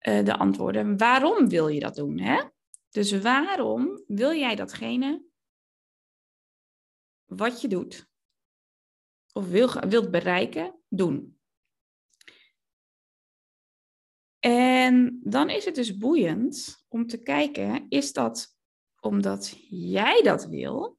uh, 0.01 0.25
de 0.25 0.37
antwoorden. 0.37 0.97
Waarom 0.97 1.49
wil 1.49 1.69
je 1.69 1.81
dat 1.81 1.95
doen? 1.95 2.19
Hè? 2.19 2.43
Dus 2.91 3.21
waarom 3.21 4.05
wil 4.07 4.33
jij 4.33 4.55
datgene 4.55 5.25
wat 7.25 7.61
je 7.61 7.69
doet, 7.69 8.11
of 9.33 9.49
wil, 9.49 9.69
wilt 9.89 10.11
bereiken, 10.11 10.83
doen? 10.89 11.41
En 14.39 15.21
dan 15.23 15.51
is 15.51 15.65
het 15.65 15.75
dus 15.75 15.97
boeiend 15.97 16.85
om 16.89 17.07
te 17.07 17.23
kijken, 17.23 17.87
is 17.89 18.13
dat 18.13 18.57
omdat 19.01 19.57
jij 19.69 20.23
dat 20.23 20.47
wil? 20.47 20.99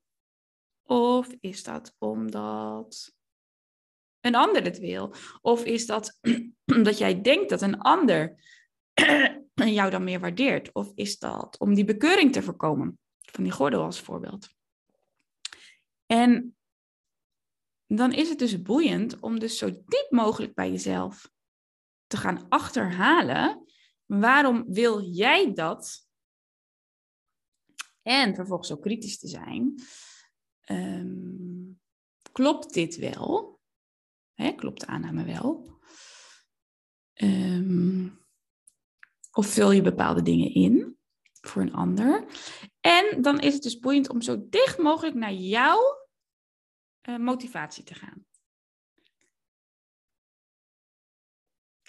Of 0.84 1.36
is 1.40 1.64
dat 1.64 1.96
omdat 1.98 3.14
een 4.20 4.36
ander 4.36 4.64
het 4.64 4.80
wil? 4.80 5.14
Of 5.42 5.66
is 5.66 5.86
dat 5.86 6.20
omdat 6.76 6.98
jij 6.98 7.22
denkt 7.22 7.50
dat 7.50 7.62
een 7.62 7.80
ander 7.80 8.40
jou 9.54 9.90
dan 9.90 10.04
meer 10.04 10.20
waardeert? 10.20 10.74
Of 10.74 10.92
is 10.96 11.20
dat 11.20 11.60
om 11.60 11.74
die 11.74 11.86
bekeuring 11.86 12.32
te 12.32 12.44
voorkomen? 12.44 13.00
Van 13.20 13.44
die 13.44 13.54
gordel 13.54 13.84
als 13.84 14.00
voorbeeld. 14.00 14.50
En 16.06 16.56
dan 17.88 18.14
is 18.14 18.30
het 18.30 18.40
dus 18.40 18.62
boeiend 18.62 19.20
om 19.20 19.40
dus 19.40 19.58
zo 19.58 19.70
diep 19.70 20.08
mogelijk 20.10 20.54
bij 20.54 20.72
jezelf 20.72 21.32
te 22.08 22.18
gaan 22.18 22.46
achterhalen. 22.50 23.66
Waarom 24.06 24.66
wil 24.68 25.02
jij 25.02 25.54
dat? 25.54 26.08
En 28.02 28.36
vervolgens 28.36 28.72
ook 28.72 28.82
kritisch 28.82 29.20
te 29.20 29.28
zijn. 29.28 29.76
Um, 30.66 31.80
klopt 32.32 32.74
dit 32.74 32.96
wel? 32.96 33.60
Hè, 34.34 34.52
klopt 34.52 34.80
de 34.80 34.88
aanname 34.88 35.24
wel? 35.24 35.80
Um, 37.14 38.20
of 39.32 39.48
vul 39.48 39.72
je 39.72 39.82
bepaalde 39.82 40.22
dingen 40.22 40.54
in 40.54 40.98
voor 41.42 41.62
een 41.62 41.74
ander? 41.74 42.26
En 42.80 43.22
dan 43.22 43.40
is 43.40 43.54
het 43.54 43.64
dus 43.64 43.80
boeiend 43.80 44.10
om 44.10 44.22
zo 44.22 44.46
dicht 44.50 44.78
mogelijk 44.78 45.16
naar 45.16 45.34
jouw 45.34 46.08
uh, 47.10 47.18
motivatie 47.18 47.84
te 47.84 47.94
gaan. 47.94 48.26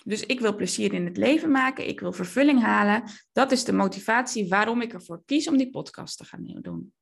Dus 0.04 0.26
ik 0.26 0.40
wil 0.40 0.57
plezier 0.57 0.93
in 0.93 1.04
het 1.04 1.16
leven 1.16 1.50
maken, 1.50 1.88
ik 1.88 2.00
wil 2.00 2.12
vervulling 2.12 2.61
halen. 2.61 3.11
Dat 3.33 3.52
is 3.52 3.64
de 3.64 3.73
motivatie 3.73 4.49
waarom 4.49 4.81
ik 4.81 4.93
ervoor 4.93 5.23
kies 5.25 5.49
om 5.49 5.57
die 5.57 5.71
podcast 5.71 6.16
te 6.16 6.25
gaan 6.25 6.45
doen. 6.45 6.95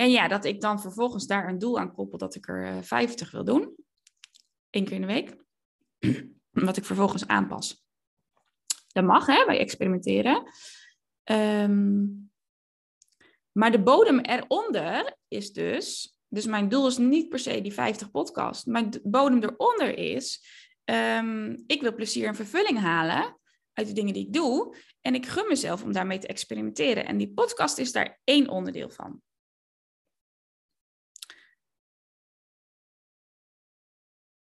En 0.00 0.10
ja, 0.10 0.28
dat 0.28 0.44
ik 0.44 0.60
dan 0.60 0.80
vervolgens 0.80 1.26
daar 1.26 1.48
een 1.48 1.58
doel 1.58 1.78
aan 1.78 1.92
koppel 1.92 2.18
dat 2.18 2.34
ik 2.34 2.48
er 2.48 2.84
50 2.84 3.26
eh, 3.26 3.32
wil 3.32 3.44
doen. 3.44 3.76
Eén 4.70 4.84
keer 4.84 4.94
in 4.94 5.00
de 5.00 5.06
week. 5.06 5.36
Wat 6.66 6.76
ik 6.76 6.84
vervolgens 6.84 7.26
aanpas. 7.26 7.84
Dat 8.86 9.04
mag, 9.04 9.26
hè, 9.26 9.44
wij 9.44 9.58
experimenteren. 9.58 10.52
Um, 11.24 12.30
maar 13.52 13.70
de 13.70 13.82
bodem 13.82 14.18
eronder 14.18 15.16
is 15.28 15.52
dus... 15.52 16.16
Dus 16.28 16.46
mijn 16.46 16.68
doel 16.68 16.86
is 16.86 16.96
niet 16.96 17.28
per 17.28 17.38
se 17.38 17.60
die 17.60 17.72
50 17.72 18.10
podcast. 18.10 18.66
Mijn 18.66 19.00
bodem 19.02 19.42
eronder 19.42 19.96
is 19.96 20.46
um, 20.84 21.64
ik 21.66 21.80
wil 21.80 21.94
plezier 21.94 22.26
en 22.26 22.34
vervulling 22.34 22.78
halen 22.78 23.38
uit 23.72 23.86
de 23.86 23.92
dingen 23.92 24.12
die 24.12 24.26
ik 24.26 24.32
doe. 24.32 24.76
En 25.00 25.14
ik 25.14 25.26
gun 25.26 25.48
mezelf 25.48 25.82
om 25.82 25.92
daarmee 25.92 26.18
te 26.18 26.26
experimenteren. 26.26 27.06
En 27.06 27.16
die 27.16 27.32
podcast 27.32 27.78
is 27.78 27.92
daar 27.92 28.20
één 28.24 28.48
onderdeel 28.48 28.90
van. 28.90 29.22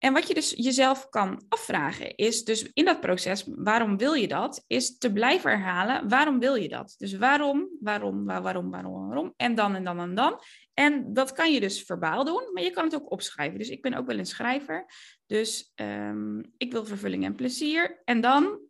En 0.04 0.12
wat 0.12 0.28
je 0.28 0.34
dus 0.34 0.50
jezelf 0.50 1.08
kan 1.08 1.44
afvragen 1.48 2.16
is 2.16 2.44
dus 2.44 2.70
in 2.72 2.84
dat 2.84 3.00
proces, 3.00 3.44
waarom 3.46 3.96
wil 3.96 4.12
je 4.12 4.28
dat? 4.28 4.64
Is 4.66 4.98
te 4.98 5.12
blijven 5.12 5.50
herhalen, 5.50 6.08
waarom 6.08 6.38
wil 6.38 6.54
je 6.54 6.68
dat? 6.68 6.94
Dus 6.98 7.16
waarom, 7.16 7.68
waarom, 7.80 8.24
waarom, 8.24 8.70
waarom, 8.70 9.08
waarom, 9.08 9.32
en 9.36 9.54
dan 9.54 9.74
en 9.74 9.84
dan 9.84 10.00
en 10.00 10.14
dan. 10.14 10.40
En 10.74 11.12
dat 11.12 11.32
kan 11.32 11.52
je 11.52 11.60
dus 11.60 11.82
verbaal 11.82 12.24
doen, 12.24 12.50
maar 12.52 12.62
je 12.62 12.70
kan 12.70 12.84
het 12.84 12.94
ook 12.94 13.10
opschrijven. 13.10 13.58
Dus 13.58 13.68
ik 13.68 13.82
ben 13.82 13.94
ook 13.94 14.06
wel 14.06 14.18
een 14.18 14.26
schrijver. 14.26 14.86
Dus 15.26 15.72
um, 15.74 16.52
ik 16.56 16.72
wil 16.72 16.84
vervulling 16.84 17.24
en 17.24 17.34
plezier. 17.34 18.02
En 18.04 18.20
dan, 18.20 18.60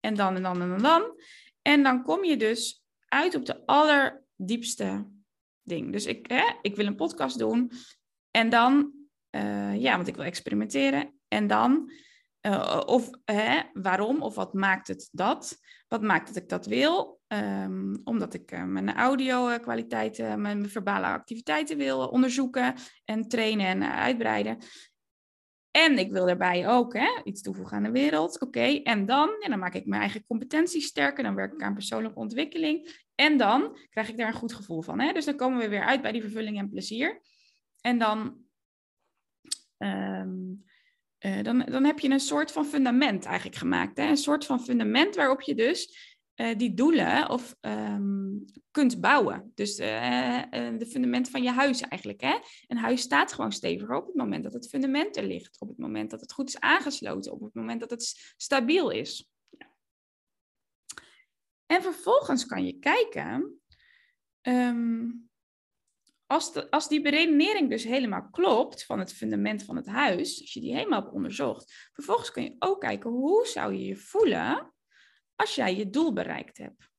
en 0.00 0.14
dan, 0.14 0.36
en 0.36 0.42
dan, 0.42 0.62
en 0.62 0.82
dan. 0.82 1.20
En 1.62 1.82
dan 1.82 2.02
kom 2.02 2.24
je 2.24 2.36
dus 2.36 2.84
uit 3.08 3.34
op 3.34 3.46
de 3.46 3.66
allerdiepste 3.66 5.08
ding. 5.62 5.92
Dus 5.92 6.06
ik, 6.06 6.30
hè, 6.30 6.52
ik 6.62 6.76
wil 6.76 6.86
een 6.86 6.96
podcast 6.96 7.38
doen. 7.38 7.70
En 8.30 8.48
dan, 8.48 8.92
uh, 9.34 9.80
ja, 9.80 9.96
want 9.96 10.08
ik 10.08 10.16
wil 10.16 10.24
experimenteren. 10.24 11.20
En 11.28 11.46
dan, 11.46 11.90
uh, 12.46 12.80
of 12.86 13.10
hè, 13.24 13.60
waarom 13.72 14.22
of 14.22 14.34
wat 14.34 14.54
maakt 14.54 14.88
het 14.88 15.08
dat? 15.12 15.58
Wat 15.88 16.02
maakt 16.02 16.26
dat 16.26 16.36
ik 16.36 16.48
dat 16.48 16.66
wil? 16.66 17.20
Um, 17.28 18.00
omdat 18.04 18.34
ik 18.34 18.52
uh, 18.52 18.64
mijn 18.64 18.94
audio-kwaliteiten, 18.94 20.40
mijn 20.40 20.68
verbale 20.68 21.06
activiteiten 21.06 21.76
wil 21.76 22.08
onderzoeken 22.08 22.74
en 23.04 23.28
trainen 23.28 23.66
en 23.66 23.92
uitbreiden. 23.92 24.58
En 25.70 25.98
ik 25.98 26.12
wil 26.12 26.26
daarbij 26.26 26.68
ook 26.68 26.94
hè, 26.94 27.20
iets 27.24 27.42
toevoegen 27.42 27.76
aan 27.76 27.82
de 27.82 27.90
wereld. 27.90 28.40
Oké, 28.40 28.60
en 28.60 29.06
dan, 29.06 29.30
ja, 29.40 29.48
dan 29.48 29.58
maak 29.58 29.74
ik 29.74 29.86
mijn 29.86 30.00
eigen 30.00 30.24
competenties 30.26 30.86
sterker. 30.86 31.24
Dan 31.24 31.34
werk 31.34 31.52
ik 31.52 31.62
aan 31.62 31.74
persoonlijke 31.74 32.18
ontwikkeling. 32.18 33.04
En 33.14 33.36
dan 33.36 33.78
krijg 33.90 34.08
ik 34.08 34.16
daar 34.16 34.28
een 34.28 34.34
goed 34.34 34.52
gevoel 34.52 34.82
van. 34.82 35.00
Hè? 35.00 35.12
Dus 35.12 35.24
dan 35.24 35.36
komen 35.36 35.58
we 35.58 35.68
weer 35.68 35.84
uit 35.84 36.02
bij 36.02 36.12
die 36.12 36.22
vervulling 36.22 36.58
en 36.58 36.68
plezier. 36.68 37.20
En 37.80 37.98
dan 37.98 38.43
um, 39.84 40.64
uh, 41.26 41.42
dan, 41.42 41.58
dan 41.58 41.84
heb 41.84 41.98
je 41.98 42.10
een 42.10 42.20
soort 42.20 42.52
van 42.52 42.66
fundament 42.66 43.24
eigenlijk 43.24 43.56
gemaakt. 43.56 43.96
Hè? 43.96 44.08
Een 44.08 44.16
soort 44.16 44.46
van 44.46 44.60
fundament 44.60 45.14
waarop 45.14 45.40
je 45.40 45.54
dus 45.54 46.12
uh, 46.36 46.56
die 46.56 46.74
doelen 46.74 47.30
of 47.30 47.56
um, 47.60 48.44
kunt 48.70 49.00
bouwen. 49.00 49.52
Dus 49.54 49.78
uh, 49.78 50.42
de 50.50 50.86
fundament 50.88 51.30
van 51.30 51.42
je 51.42 51.50
huis 51.50 51.80
eigenlijk. 51.80 52.20
Hè? 52.20 52.38
Een 52.66 52.76
huis 52.76 53.00
staat 53.00 53.32
gewoon 53.32 53.52
steviger 53.52 53.96
op 53.96 54.06
het 54.06 54.14
moment 54.14 54.44
dat 54.44 54.52
het 54.52 54.68
fundament 54.68 55.16
er 55.16 55.26
ligt. 55.26 55.60
Op 55.60 55.68
het 55.68 55.78
moment 55.78 56.10
dat 56.10 56.20
het 56.20 56.32
goed 56.32 56.48
is 56.48 56.60
aangesloten. 56.60 57.32
Op 57.32 57.40
het 57.40 57.54
moment 57.54 57.80
dat 57.80 57.90
het 57.90 58.34
stabiel 58.36 58.90
is. 58.90 59.28
En 61.66 61.82
vervolgens 61.82 62.46
kan 62.46 62.66
je 62.66 62.78
kijken, 62.78 63.60
um, 64.42 65.30
als, 66.34 66.70
als 66.70 66.88
die 66.88 67.00
beredenering 67.00 67.70
dus 67.70 67.84
helemaal 67.84 68.28
klopt 68.30 68.84
van 68.84 68.98
het 68.98 69.12
fundament 69.12 69.64
van 69.64 69.76
het 69.76 69.86
huis, 69.86 70.40
als 70.40 70.52
je 70.52 70.60
die 70.60 70.74
helemaal 70.74 71.00
hebt 71.00 71.12
onderzocht, 71.12 71.90
vervolgens 71.92 72.30
kun 72.30 72.42
je 72.42 72.56
ook 72.58 72.80
kijken 72.80 73.10
hoe 73.10 73.46
zou 73.46 73.72
je 73.72 73.84
je 73.84 73.96
voelen 73.96 74.74
als 75.36 75.54
jij 75.54 75.76
je 75.76 75.90
doel 75.90 76.12
bereikt 76.12 76.58
hebt. 76.58 76.92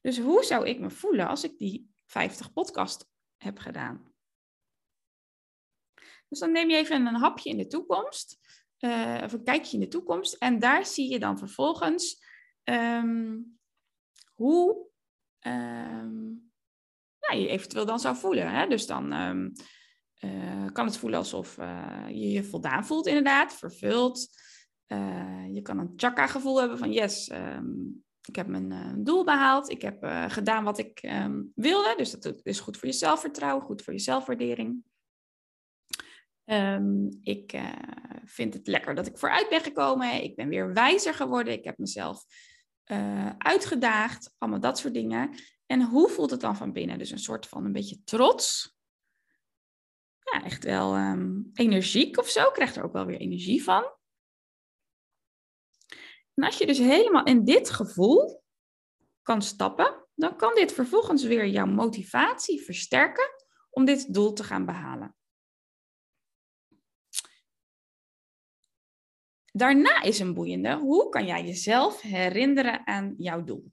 Dus 0.00 0.18
hoe 0.18 0.44
zou 0.44 0.66
ik 0.66 0.78
me 0.78 0.90
voelen 0.90 1.28
als 1.28 1.44
ik 1.44 1.58
die 1.58 1.90
50 2.06 2.52
podcast 2.52 3.08
heb 3.36 3.58
gedaan? 3.58 4.12
Dus 6.28 6.38
dan 6.38 6.52
neem 6.52 6.70
je 6.70 6.76
even 6.76 7.06
een 7.06 7.14
hapje 7.14 7.50
in 7.50 7.56
de 7.56 7.66
toekomst, 7.66 8.38
uh, 8.78 9.20
of 9.24 9.32
een 9.32 9.44
kijkje 9.44 9.72
in 9.72 9.80
de 9.80 9.88
toekomst, 9.88 10.34
en 10.34 10.58
daar 10.58 10.86
zie 10.86 11.10
je 11.10 11.18
dan 11.18 11.38
vervolgens 11.38 12.24
um, 12.64 13.58
hoe 14.34 14.86
um, 15.40 16.47
je 17.36 17.48
eventueel 17.48 17.86
dan 17.86 18.00
zou 18.00 18.16
voelen. 18.16 18.50
Hè? 18.50 18.66
Dus 18.66 18.86
dan 18.86 19.12
um, 19.12 19.52
uh, 20.20 20.66
kan 20.72 20.86
het 20.86 20.96
voelen 20.96 21.18
alsof 21.18 21.58
uh, 21.58 22.04
je 22.08 22.30
je 22.30 22.44
voldaan 22.44 22.86
voelt, 22.86 23.06
inderdaad, 23.06 23.54
vervuld. 23.54 24.28
Uh, 24.86 25.44
je 25.52 25.62
kan 25.62 25.78
een 25.78 25.92
chakra-gevoel 25.96 26.60
hebben 26.60 26.78
van 26.78 26.92
yes, 26.92 27.30
um, 27.30 28.04
ik 28.24 28.36
heb 28.36 28.46
mijn 28.46 29.04
doel 29.04 29.24
behaald, 29.24 29.70
ik 29.70 29.82
heb 29.82 30.04
gedaan 30.28 30.64
wat 30.64 30.78
ik 30.78 31.02
um, 31.02 31.52
wilde. 31.54 31.94
Dus 31.96 32.10
dat 32.10 32.40
is 32.42 32.60
goed 32.60 32.76
voor 32.76 32.88
je 32.88 32.94
zelfvertrouwen, 32.94 33.64
goed 33.64 33.82
voor 33.82 33.92
je 33.92 33.98
zelfwaardering. 33.98 34.82
Ik 37.22 37.60
vind 38.24 38.54
het 38.54 38.66
lekker 38.66 38.94
dat 38.94 39.06
ik 39.06 39.18
vooruit 39.18 39.48
ben 39.48 39.60
gekomen. 39.60 40.22
Ik 40.22 40.36
ben 40.36 40.48
weer 40.48 40.72
wijzer 40.72 41.14
geworden. 41.14 41.52
Ik 41.52 41.64
heb 41.64 41.78
mezelf 41.78 42.24
uitgedaagd. 43.38 44.34
Allemaal 44.38 44.60
dat 44.60 44.78
soort 44.78 44.94
dingen. 44.94 45.30
En 45.70 45.82
hoe 45.82 46.08
voelt 46.08 46.30
het 46.30 46.40
dan 46.40 46.56
van 46.56 46.72
binnen? 46.72 46.98
Dus 46.98 47.10
een 47.10 47.18
soort 47.18 47.46
van 47.46 47.64
een 47.64 47.72
beetje 47.72 48.02
trots. 48.04 48.76
Ja, 50.20 50.44
echt 50.44 50.64
wel 50.64 50.96
um, 50.96 51.50
energiek 51.54 52.18
of 52.18 52.28
zo. 52.28 52.50
Krijgt 52.50 52.76
er 52.76 52.84
ook 52.84 52.92
wel 52.92 53.06
weer 53.06 53.20
energie 53.20 53.62
van. 53.62 53.92
En 56.34 56.44
als 56.44 56.58
je 56.58 56.66
dus 56.66 56.78
helemaal 56.78 57.24
in 57.24 57.44
dit 57.44 57.70
gevoel 57.70 58.42
kan 59.22 59.42
stappen, 59.42 60.06
dan 60.14 60.36
kan 60.36 60.54
dit 60.54 60.72
vervolgens 60.72 61.22
weer 61.24 61.46
jouw 61.46 61.66
motivatie 61.66 62.62
versterken 62.62 63.30
om 63.70 63.84
dit 63.84 64.14
doel 64.14 64.32
te 64.32 64.44
gaan 64.44 64.64
behalen. 64.64 65.16
Daarna 69.52 70.02
is 70.02 70.18
een 70.18 70.34
boeiende, 70.34 70.76
hoe 70.76 71.08
kan 71.08 71.26
jij 71.26 71.44
jezelf 71.44 72.00
herinneren 72.00 72.86
aan 72.86 73.14
jouw 73.16 73.44
doel? 73.44 73.72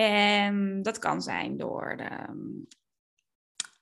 En 0.00 0.82
dat 0.82 0.98
kan 0.98 1.22
zijn 1.22 1.56
door 1.56 1.98
um, 2.28 2.66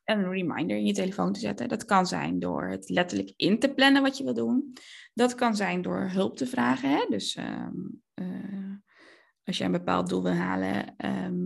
een 0.04 0.30
reminder 0.30 0.76
in 0.76 0.86
je 0.86 0.92
telefoon 0.92 1.32
te 1.32 1.40
zetten. 1.40 1.68
Dat 1.68 1.84
kan 1.84 2.06
zijn 2.06 2.38
door 2.38 2.68
het 2.68 2.88
letterlijk 2.88 3.32
in 3.36 3.58
te 3.58 3.74
plannen 3.74 4.02
wat 4.02 4.18
je 4.18 4.24
wil 4.24 4.34
doen. 4.34 4.72
Dat 5.14 5.34
kan 5.34 5.56
zijn 5.56 5.82
door 5.82 6.08
hulp 6.10 6.36
te 6.36 6.46
vragen. 6.46 6.90
Hè? 6.90 7.06
Dus 7.08 7.36
um, 7.36 8.02
uh, 8.14 8.74
als 9.44 9.58
je 9.58 9.64
een 9.64 9.72
bepaald 9.72 10.08
doel 10.08 10.22
wil 10.22 10.32
halen, 10.32 10.94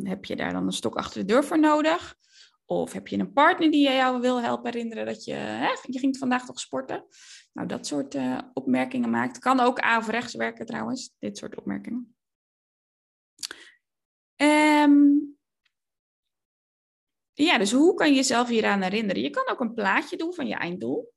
heb 0.02 0.24
je 0.24 0.36
daar 0.36 0.52
dan 0.52 0.66
een 0.66 0.72
stok 0.72 0.94
achter 0.96 1.20
de 1.20 1.32
deur 1.32 1.44
voor 1.44 1.60
nodig. 1.60 2.16
Of 2.64 2.92
heb 2.92 3.08
je 3.08 3.18
een 3.18 3.32
partner 3.32 3.70
die 3.70 3.82
jou 3.82 4.20
wil 4.20 4.42
helpen 4.42 4.72
herinneren 4.72 5.06
dat 5.06 5.24
je, 5.24 5.34
hè, 5.34 5.68
je 5.82 5.98
ging 5.98 6.18
vandaag 6.18 6.44
toch 6.44 6.60
sporten. 6.60 7.04
Nou, 7.52 7.68
dat 7.68 7.86
soort 7.86 8.14
uh, 8.14 8.38
opmerkingen 8.52 9.10
maakt. 9.10 9.38
Kan 9.38 9.60
ook 9.60 9.82
A 9.84 9.98
of 9.98 10.08
rechts 10.08 10.34
werken 10.34 10.66
trouwens, 10.66 11.14
dit 11.18 11.38
soort 11.38 11.56
opmerkingen. 11.56 12.11
Um, 14.82 15.36
ja, 17.32 17.58
dus 17.58 17.72
hoe 17.72 17.94
kan 17.94 18.08
je 18.08 18.14
jezelf 18.14 18.48
hieraan 18.48 18.82
herinneren? 18.82 19.22
Je 19.22 19.30
kan 19.30 19.48
ook 19.48 19.60
een 19.60 19.74
plaatje 19.74 20.16
doen 20.16 20.34
van 20.34 20.46
je 20.46 20.54
einddoel. 20.54 21.12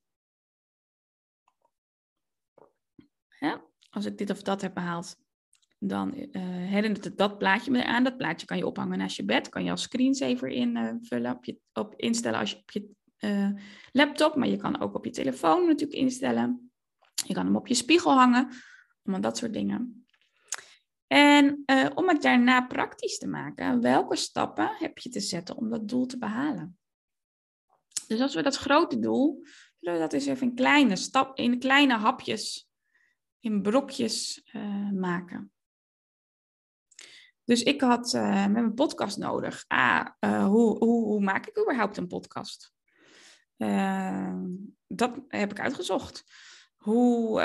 Ja, 3.40 3.64
als 3.90 4.06
ik 4.06 4.18
dit 4.18 4.30
of 4.30 4.42
dat 4.42 4.62
heb 4.62 4.74
behaald, 4.74 5.18
dan 5.80 6.14
uh, 6.16 6.42
herinnert 6.44 7.04
het 7.04 7.18
dat 7.18 7.38
plaatje 7.38 7.72
me 7.72 7.86
aan. 7.86 8.04
Dat 8.04 8.18
plaatje 8.18 8.46
kan 8.46 8.58
je 8.58 8.66
ophangen 8.66 8.98
naast 8.98 9.16
je 9.16 9.26
bed. 9.26 9.50
Kan 9.50 9.64
je 9.64 9.72
als 9.72 9.82
screensaver 9.82 10.48
invullen, 10.48 11.36
op 11.36 11.46
je, 11.46 11.60
op 11.74 11.94
instellen 11.96 12.40
als 12.40 12.52
je 12.52 12.58
op 12.58 12.72
je 12.72 12.90
uh, 13.20 13.50
laptop. 13.92 14.36
Maar 14.36 14.48
je 14.48 14.58
kan 14.58 14.80
ook 14.80 14.96
op 14.96 15.06
je 15.06 15.12
telefoon 15.12 15.66
natuurlijk 15.66 16.00
instellen. 16.00 16.72
Je 17.28 17.34
kan 17.34 17.46
hem 17.46 17.56
op 17.56 17.68
je 17.68 17.74
spiegel 17.74 18.14
hangen. 18.14 18.50
Allemaal 19.04 19.22
dat 19.22 19.38
soort 19.38 19.54
dingen. 19.54 20.05
En 21.08 21.64
uh, 21.66 21.90
om 21.94 22.08
het 22.08 22.22
daarna 22.22 22.62
praktisch 22.62 23.18
te 23.18 23.28
maken, 23.28 23.82
welke 23.82 24.16
stappen 24.16 24.76
heb 24.78 24.98
je 24.98 25.10
te 25.10 25.20
zetten 25.20 25.56
om 25.56 25.70
dat 25.70 25.88
doel 25.88 26.06
te 26.06 26.18
behalen? 26.18 26.78
Dus 28.08 28.20
als 28.20 28.36
we 28.36 28.42
dat 28.42 28.56
grote 28.56 29.00
doel, 29.00 29.46
zullen 29.80 30.00
we 30.00 30.06
dat 30.06 30.14
eens 30.14 30.26
even 30.26 30.48
in 30.48 30.56
kleine 30.56 30.96
stap, 30.96 31.38
in 31.38 31.60
kleine 31.60 31.98
hapjes, 31.98 32.70
in 33.40 33.62
brokjes 33.62 34.50
uh, 34.54 34.92
maken. 34.92 35.52
Dus 37.44 37.64
ik 37.64 37.82
had 37.82 38.14
uh, 38.14 38.42
met 38.42 38.52
mijn 38.52 38.74
podcast 38.74 39.18
nodig. 39.18 39.66
Ah, 39.68 40.08
hoe, 40.20 40.78
hoe, 40.78 41.06
hoe, 41.06 41.22
maak 41.22 41.46
ik 41.46 41.60
überhaupt 41.60 41.98
een 41.98 42.08
podcast? 42.08 42.74
dat 44.88 45.20
heb 45.28 45.52
ik 45.52 45.60
uitgezocht. 45.60 46.24
Hoe 46.76 47.42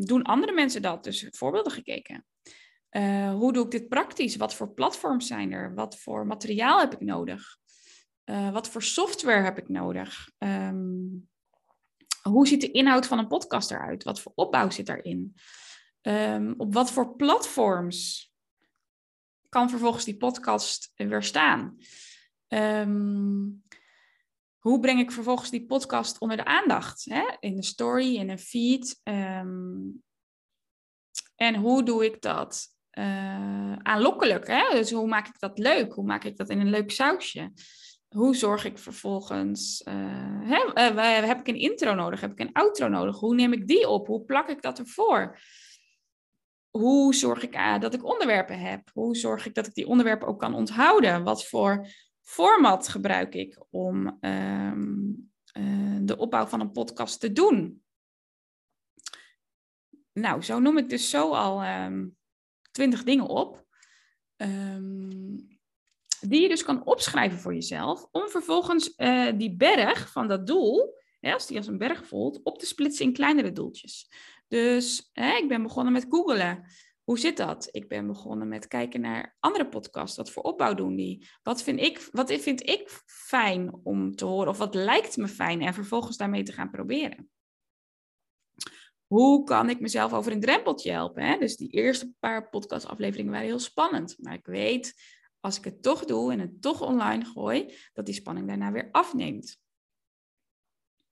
doen 0.00 0.22
andere 0.22 0.52
mensen 0.52 0.82
dat? 0.82 1.04
Dus 1.04 1.26
voorbeelden 1.30 1.72
gekeken. 1.72 2.26
Uh, 2.90 3.32
hoe 3.32 3.52
doe 3.52 3.64
ik 3.64 3.70
dit 3.70 3.88
praktisch? 3.88 4.36
Wat 4.36 4.54
voor 4.54 4.74
platforms 4.74 5.26
zijn 5.26 5.52
er? 5.52 5.74
Wat 5.74 5.98
voor 5.98 6.26
materiaal 6.26 6.80
heb 6.80 6.92
ik 6.92 7.00
nodig? 7.00 7.58
Uh, 8.24 8.52
wat 8.52 8.68
voor 8.68 8.82
software 8.82 9.42
heb 9.42 9.58
ik 9.58 9.68
nodig? 9.68 10.30
Um, 10.38 11.28
hoe 12.22 12.46
ziet 12.46 12.60
de 12.60 12.70
inhoud 12.70 13.06
van 13.06 13.18
een 13.18 13.28
podcast 13.28 13.70
eruit? 13.70 14.04
Wat 14.04 14.20
voor 14.20 14.32
opbouw 14.34 14.70
zit 14.70 14.86
daarin? 14.86 15.34
Um, 16.02 16.54
op 16.56 16.74
wat 16.74 16.92
voor 16.92 17.16
platforms 17.16 18.32
kan 19.48 19.70
vervolgens 19.70 20.04
die 20.04 20.16
podcast 20.16 20.92
weer 20.94 21.22
staan? 21.22 21.78
Um, 22.48 23.62
hoe 24.58 24.80
breng 24.80 25.00
ik 25.00 25.12
vervolgens 25.12 25.50
die 25.50 25.66
podcast 25.66 26.18
onder 26.18 26.36
de 26.36 26.44
aandacht? 26.44 27.04
Hè? 27.04 27.36
In 27.40 27.56
de 27.56 27.64
story, 27.64 28.16
in 28.16 28.30
een 28.30 28.38
feed. 28.38 29.00
en 31.36 31.54
hoe 31.54 31.82
doe 31.82 32.04
ik 32.04 32.20
dat 32.20 32.77
uh, 32.98 33.76
aanlokkelijk. 33.76 34.46
Hè? 34.46 34.70
Dus 34.70 34.90
hoe 34.90 35.06
maak 35.06 35.28
ik 35.28 35.38
dat 35.38 35.58
leuk? 35.58 35.92
Hoe 35.92 36.04
maak 36.04 36.24
ik 36.24 36.36
dat 36.36 36.48
in 36.48 36.60
een 36.60 36.70
leuk 36.70 36.90
sausje? 36.90 37.52
Hoe 38.08 38.36
zorg 38.36 38.64
ik 38.64 38.78
vervolgens... 38.78 39.82
Uh, 39.88 39.94
hè, 40.42 40.90
uh, 40.92 41.26
heb 41.26 41.40
ik 41.40 41.48
een 41.48 41.60
intro 41.60 41.94
nodig? 41.94 42.20
Heb 42.20 42.32
ik 42.32 42.40
een 42.40 42.52
outro 42.52 42.88
nodig? 42.88 43.18
Hoe 43.18 43.34
neem 43.34 43.52
ik 43.52 43.66
die 43.66 43.88
op? 43.88 44.06
Hoe 44.06 44.24
plak 44.24 44.48
ik 44.48 44.62
dat 44.62 44.78
ervoor? 44.78 45.38
Hoe 46.70 47.14
zorg 47.14 47.42
ik 47.42 47.80
dat 47.80 47.94
ik 47.94 48.04
onderwerpen 48.04 48.58
heb? 48.58 48.90
Hoe 48.92 49.16
zorg 49.16 49.46
ik 49.46 49.54
dat 49.54 49.66
ik 49.66 49.74
die 49.74 49.86
onderwerpen 49.86 50.28
ook 50.28 50.38
kan 50.38 50.54
onthouden? 50.54 51.24
Wat 51.24 51.46
voor 51.46 51.86
format 52.22 52.88
gebruik 52.88 53.34
ik 53.34 53.64
om 53.70 54.16
ehm, 54.20 55.12
de 56.00 56.16
opbouw 56.16 56.46
van 56.46 56.60
een 56.60 56.72
podcast 56.72 57.20
te 57.20 57.32
doen? 57.32 57.82
Nou, 60.12 60.42
zo 60.42 60.58
noem 60.58 60.78
ik 60.78 60.88
dus 60.88 61.10
zo 61.10 61.34
al 61.34 61.64
um, 61.64 62.17
twintig 62.78 63.04
dingen 63.04 63.26
op. 63.26 63.66
Um, 64.36 65.58
die 66.20 66.40
je 66.40 66.48
dus 66.48 66.64
kan 66.64 66.86
opschrijven 66.86 67.38
voor 67.38 67.54
jezelf. 67.54 68.06
Om 68.10 68.28
vervolgens 68.28 68.92
uh, 68.96 69.28
die 69.36 69.56
berg 69.56 70.12
van 70.12 70.28
dat 70.28 70.46
doel, 70.46 70.94
hè, 71.20 71.32
als 71.32 71.46
die 71.46 71.56
als 71.56 71.66
een 71.66 71.78
berg 71.78 72.06
voelt, 72.06 72.42
op 72.42 72.58
te 72.58 72.66
splitsen 72.66 73.04
in 73.04 73.12
kleinere 73.12 73.52
doeltjes. 73.52 74.10
Dus 74.48 75.10
hè, 75.12 75.36
ik 75.36 75.48
ben 75.48 75.62
begonnen 75.62 75.92
met 75.92 76.06
googelen. 76.08 76.64
Hoe 77.04 77.18
zit 77.18 77.36
dat? 77.36 77.68
Ik 77.70 77.88
ben 77.88 78.06
begonnen 78.06 78.48
met 78.48 78.66
kijken 78.66 79.00
naar 79.00 79.36
andere 79.40 79.68
podcasts. 79.68 80.16
Wat 80.16 80.30
voor 80.30 80.42
opbouw 80.42 80.74
doen 80.74 80.96
die? 80.96 81.28
Wat 81.42 81.62
vind 81.62 81.80
ik, 81.80 82.08
wat 82.12 82.32
vind 82.32 82.68
ik 82.68 83.02
fijn 83.06 83.74
om 83.82 84.16
te 84.16 84.24
horen? 84.24 84.48
Of 84.48 84.58
wat 84.58 84.74
lijkt 84.74 85.16
me 85.16 85.28
fijn? 85.28 85.60
En 85.60 85.74
vervolgens 85.74 86.16
daarmee 86.16 86.42
te 86.42 86.52
gaan 86.52 86.70
proberen 86.70 87.30
hoe 89.08 89.44
kan 89.44 89.70
ik 89.70 89.80
mezelf 89.80 90.12
over 90.12 90.32
een 90.32 90.40
drempeltje 90.40 90.90
helpen? 90.90 91.22
Hè? 91.22 91.38
Dus 91.38 91.56
die 91.56 91.70
eerste 91.70 92.12
paar 92.18 92.48
podcastafleveringen 92.48 93.32
waren 93.32 93.46
heel 93.46 93.58
spannend. 93.58 94.16
Maar 94.18 94.34
ik 94.34 94.46
weet, 94.46 94.94
als 95.40 95.58
ik 95.58 95.64
het 95.64 95.82
toch 95.82 96.04
doe 96.04 96.32
en 96.32 96.40
het 96.40 96.62
toch 96.62 96.82
online 96.82 97.24
gooi, 97.24 97.74
dat 97.92 98.06
die 98.06 98.14
spanning 98.14 98.46
daarna 98.46 98.72
weer 98.72 98.88
afneemt. 98.92 99.60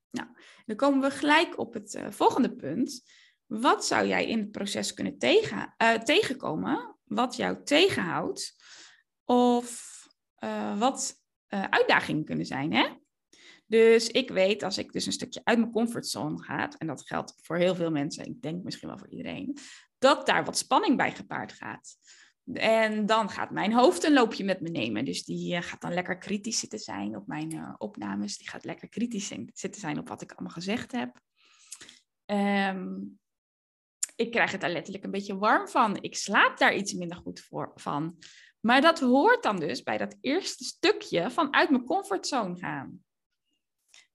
Nou, 0.09 0.27
dan 0.65 0.75
komen 0.75 1.01
we 1.01 1.11
gelijk 1.11 1.59
op 1.59 1.73
het 1.73 1.93
uh, 1.93 2.11
volgende 2.11 2.55
punt. 2.55 3.03
Wat 3.45 3.85
zou 3.85 4.07
jij 4.07 4.27
in 4.27 4.39
het 4.39 4.51
proces 4.51 4.93
kunnen 4.93 5.17
tegen, 5.17 5.75
uh, 5.77 5.93
tegenkomen 5.93 6.95
wat 7.03 7.35
jou 7.35 7.63
tegenhoudt? 7.63 8.55
Of 9.25 9.95
uh, 10.39 10.79
wat 10.79 11.15
uitdagingen 11.47 12.25
kunnen 12.25 12.45
zijn, 12.45 12.73
hè? 12.73 12.87
Dus 13.67 14.07
ik 14.07 14.29
weet 14.29 14.63
als 14.63 14.77
ik 14.77 14.91
dus 14.91 15.05
een 15.05 15.11
stukje 15.11 15.41
uit 15.43 15.59
mijn 15.59 15.71
comfortzone 15.71 16.43
ga, 16.43 16.69
en 16.77 16.87
dat 16.87 17.07
geldt 17.07 17.33
voor 17.41 17.57
heel 17.57 17.75
veel 17.75 17.91
mensen, 17.91 18.25
ik 18.25 18.41
denk 18.41 18.63
misschien 18.63 18.87
wel 18.87 18.97
voor 18.97 19.09
iedereen, 19.09 19.57
dat 19.97 20.25
daar 20.25 20.45
wat 20.45 20.57
spanning 20.57 20.97
bij 20.97 21.11
gepaard 21.11 21.51
gaat. 21.53 21.95
En 22.53 23.05
dan 23.05 23.29
gaat 23.29 23.51
mijn 23.51 23.73
hoofd 23.73 24.03
een 24.03 24.13
loopje 24.13 24.43
met 24.43 24.61
me 24.61 24.69
nemen. 24.69 25.05
Dus 25.05 25.23
die 25.23 25.55
uh, 25.55 25.61
gaat 25.61 25.81
dan 25.81 25.93
lekker 25.93 26.17
kritisch 26.17 26.59
zitten 26.59 26.79
zijn 26.79 27.15
op 27.15 27.27
mijn 27.27 27.55
uh, 27.55 27.73
opnames. 27.77 28.37
Die 28.37 28.49
gaat 28.49 28.65
lekker 28.65 28.89
kritisch 28.89 29.27
zitten 29.53 29.81
zijn 29.81 29.99
op 29.99 30.07
wat 30.07 30.21
ik 30.21 30.31
allemaal 30.31 30.53
gezegd 30.53 30.91
heb. 30.91 31.21
Um, 32.25 33.19
ik 34.15 34.31
krijg 34.31 34.51
het 34.51 34.61
daar 34.61 34.69
letterlijk 34.69 35.03
een 35.03 35.11
beetje 35.11 35.37
warm 35.37 35.67
van. 35.67 36.01
Ik 36.01 36.15
slaap 36.15 36.57
daar 36.57 36.75
iets 36.75 36.93
minder 36.93 37.17
goed 37.17 37.39
voor, 37.39 37.71
van. 37.75 38.17
Maar 38.59 38.81
dat 38.81 38.99
hoort 38.99 39.43
dan 39.43 39.59
dus 39.59 39.83
bij 39.83 39.97
dat 39.97 40.17
eerste 40.21 40.63
stukje 40.63 41.31
van 41.31 41.53
uit 41.53 41.69
mijn 41.69 41.85
comfortzone 41.85 42.57
gaan. 42.57 43.05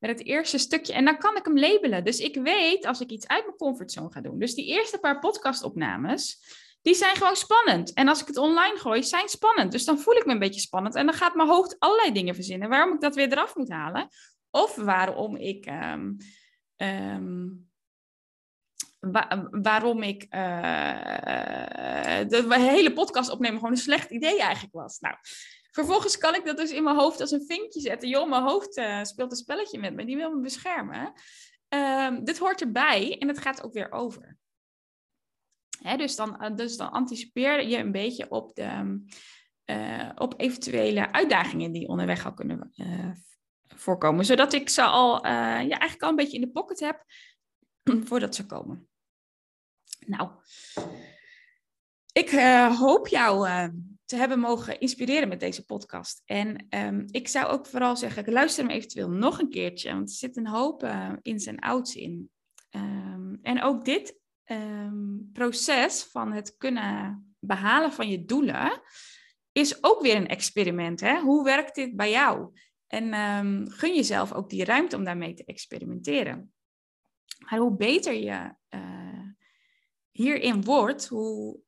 Met 0.03 0.19
het 0.19 0.27
eerste 0.27 0.59
stukje. 0.59 0.93
En 0.93 1.05
dan 1.05 1.19
kan 1.19 1.37
ik 1.37 1.45
hem 1.45 1.59
labelen. 1.59 2.05
Dus 2.05 2.19
ik 2.19 2.35
weet 2.35 2.87
als 2.87 3.01
ik 3.01 3.11
iets 3.11 3.27
uit 3.27 3.45
mijn 3.45 3.57
comfortzone 3.57 4.13
ga 4.13 4.21
doen. 4.21 4.39
Dus 4.39 4.55
die 4.55 4.67
eerste 4.67 4.99
paar 4.99 5.19
podcastopnames 5.19 6.41
die 6.83 6.95
zijn 6.95 7.17
gewoon 7.17 7.37
spannend. 7.37 7.93
En 7.93 8.09
als 8.09 8.21
ik 8.21 8.27
het 8.27 8.37
online 8.37 8.77
gooi, 8.77 9.03
zijn 9.03 9.29
spannend. 9.29 9.73
Dus 9.73 9.85
dan 9.85 9.99
voel 9.99 10.15
ik 10.15 10.27
me 10.27 10.33
een 10.33 10.39
beetje 10.39 10.61
spannend. 10.61 10.95
En 10.95 11.07
dan 11.07 11.15
gaat 11.15 11.35
mijn 11.35 11.49
hoofd 11.49 11.77
allerlei 11.79 12.13
dingen 12.13 12.35
verzinnen. 12.35 12.69
Waarom 12.69 12.95
ik 12.95 13.01
dat 13.01 13.15
weer 13.15 13.33
eraf 13.33 13.57
moet 13.57 13.71
halen. 13.71 14.09
Of 14.51 14.75
waarom 14.75 15.37
ik. 15.37 15.67
Um, 15.67 16.17
um, 16.77 17.71
waarom 19.51 20.03
ik 20.03 20.23
uh, 20.23 20.41
de 22.29 22.57
hele 22.59 22.93
podcast 22.93 23.31
opnemen 23.31 23.59
gewoon 23.59 23.73
een 23.73 23.81
slecht 23.81 24.11
idee 24.11 24.41
eigenlijk 24.41 24.75
was. 24.75 24.99
Nou, 24.99 25.17
vervolgens 25.73 26.19
kan 26.19 26.35
ik 26.35 26.45
dat 26.45 26.57
dus 26.57 26.71
in 26.71 26.83
mijn 26.83 26.97
hoofd 26.97 27.21
als 27.21 27.31
een 27.31 27.47
vinkje 27.47 27.81
zetten. 27.81 28.09
Joh, 28.09 28.29
mijn 28.29 28.43
hoofd 28.43 28.77
uh, 28.77 29.03
speelt 29.03 29.31
een 29.31 29.37
spelletje 29.37 29.79
met 29.79 29.95
me, 29.95 30.05
die 30.05 30.17
wil 30.17 30.31
me 30.31 30.41
beschermen. 30.41 31.13
Um, 31.69 32.25
dit 32.25 32.39
hoort 32.39 32.61
erbij 32.61 33.19
en 33.19 33.29
het 33.29 33.39
gaat 33.39 33.63
ook 33.63 33.73
weer 33.73 33.93
over 33.93 34.41
dus, 35.97 36.17
dan, 36.17 36.41
eh, 36.41 36.55
dus 36.57 36.77
dan 36.77 36.91
anticipeer 36.91 37.67
je 37.67 37.77
een 37.77 37.93
beetje 37.93 38.31
op, 38.31 38.55
de, 38.55 39.01
uh, 39.67 40.11
op 40.15 40.35
eventuele 40.37 41.13
uitdagingen 41.13 41.73
die 41.73 41.89
onderweg 41.89 42.25
al 42.25 42.35
kunnen 42.35 42.73
voorkomen. 43.67 44.25
Zodat 44.25 44.53
ik 44.53 44.69
ze 44.69 44.83
al, 44.83 45.27
ja, 45.27 45.59
eigenlijk 45.59 46.03
al 46.03 46.09
een 46.09 46.17
beetje 46.17 46.37
in 46.37 46.45
de 46.45 46.51
pocket 46.51 46.81
heb 46.81 47.05
voordat 48.09 48.35
ze 48.35 48.47
komen. 48.47 48.89
Nou, 50.07 50.31
ik 52.13 52.31
hoop 52.79 53.09
jou 53.09 53.49
te 54.13 54.19
hebben 54.19 54.39
mogen 54.39 54.81
inspireren 54.81 55.29
met 55.29 55.41
deze 55.41 55.65
podcast. 55.65 56.23
En 56.25 56.67
um, 56.71 57.05
ik 57.11 57.29
zou 57.29 57.47
ook 57.47 57.67
vooral 57.67 57.97
zeggen, 57.97 58.33
luister 58.33 58.65
hem 58.65 58.73
eventueel 58.73 59.11
nog 59.11 59.39
een 59.39 59.51
keertje, 59.51 59.93
want 59.93 60.09
er 60.09 60.15
zit 60.15 60.37
een 60.37 60.47
hoop 60.47 60.87
ins 61.23 61.47
en 61.47 61.59
outs 61.59 61.97
in. 61.97 62.31
Um, 62.71 63.39
en 63.43 63.63
ook 63.63 63.85
dit 63.85 64.19
um, 64.45 65.31
proces 65.33 66.03
van 66.03 66.33
het 66.33 66.57
kunnen 66.57 67.35
behalen 67.39 67.93
van 67.93 68.09
je 68.09 68.25
doelen 68.25 68.83
is 69.53 69.85
ook 69.85 70.01
weer 70.01 70.17
een 70.17 70.29
experiment. 70.29 71.01
Hè? 71.01 71.21
Hoe 71.21 71.45
werkt 71.45 71.75
dit 71.75 71.97
bij 71.97 72.11
jou? 72.11 72.53
En 72.87 73.15
um, 73.15 73.71
gun 73.71 73.95
jezelf 73.95 74.33
ook 74.33 74.51
die 74.51 74.65
ruimte 74.65 74.97
om 74.97 75.05
daarmee 75.05 75.35
te 75.35 75.45
experimenteren. 75.45 76.53
Maar 77.39 77.59
hoe 77.59 77.77
beter 77.77 78.15
je 78.15 78.55
uh, 78.71 79.29
hierin 80.11 80.65
wordt, 80.65 81.07
hoe 81.07 81.61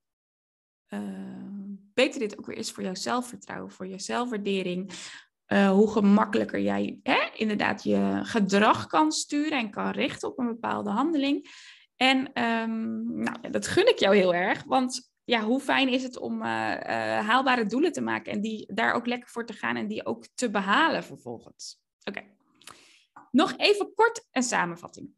uh, 0.88 1.53
beter 1.94 2.20
dit 2.20 2.38
ook 2.38 2.46
weer 2.46 2.56
is 2.56 2.70
voor 2.70 2.82
jouw 2.82 2.94
zelfvertrouwen, 2.94 3.70
voor 3.70 3.86
je 3.86 3.98
zelfwaardering. 3.98 4.92
Uh, 5.48 5.70
hoe 5.70 5.90
gemakkelijker 5.90 6.60
jij 6.60 6.98
hè, 7.02 7.30
inderdaad 7.36 7.82
je 7.82 8.20
gedrag 8.22 8.86
kan 8.86 9.12
sturen 9.12 9.58
en 9.58 9.70
kan 9.70 9.90
richten 9.90 10.28
op 10.28 10.38
een 10.38 10.46
bepaalde 10.46 10.90
handeling. 10.90 11.50
En 11.96 12.42
um, 12.44 13.22
nou, 13.22 13.50
dat 13.50 13.66
gun 13.66 13.88
ik 13.88 13.98
jou 13.98 14.16
heel 14.16 14.34
erg, 14.34 14.64
want 14.64 15.12
ja, 15.24 15.40
hoe 15.40 15.60
fijn 15.60 15.88
is 15.88 16.02
het 16.02 16.18
om 16.18 16.42
uh, 16.42 16.46
uh, 16.46 16.78
haalbare 17.26 17.66
doelen 17.66 17.92
te 17.92 18.00
maken 18.00 18.32
en 18.32 18.40
die 18.40 18.74
daar 18.74 18.92
ook 18.92 19.06
lekker 19.06 19.28
voor 19.28 19.46
te 19.46 19.52
gaan 19.52 19.76
en 19.76 19.86
die 19.86 20.06
ook 20.06 20.26
te 20.34 20.50
behalen 20.50 21.04
vervolgens. 21.04 21.80
Oké. 22.04 22.22
Nog 23.30 23.54
even 23.56 23.94
kort 23.94 24.26
een 24.30 24.42
samenvatting. 24.42 25.14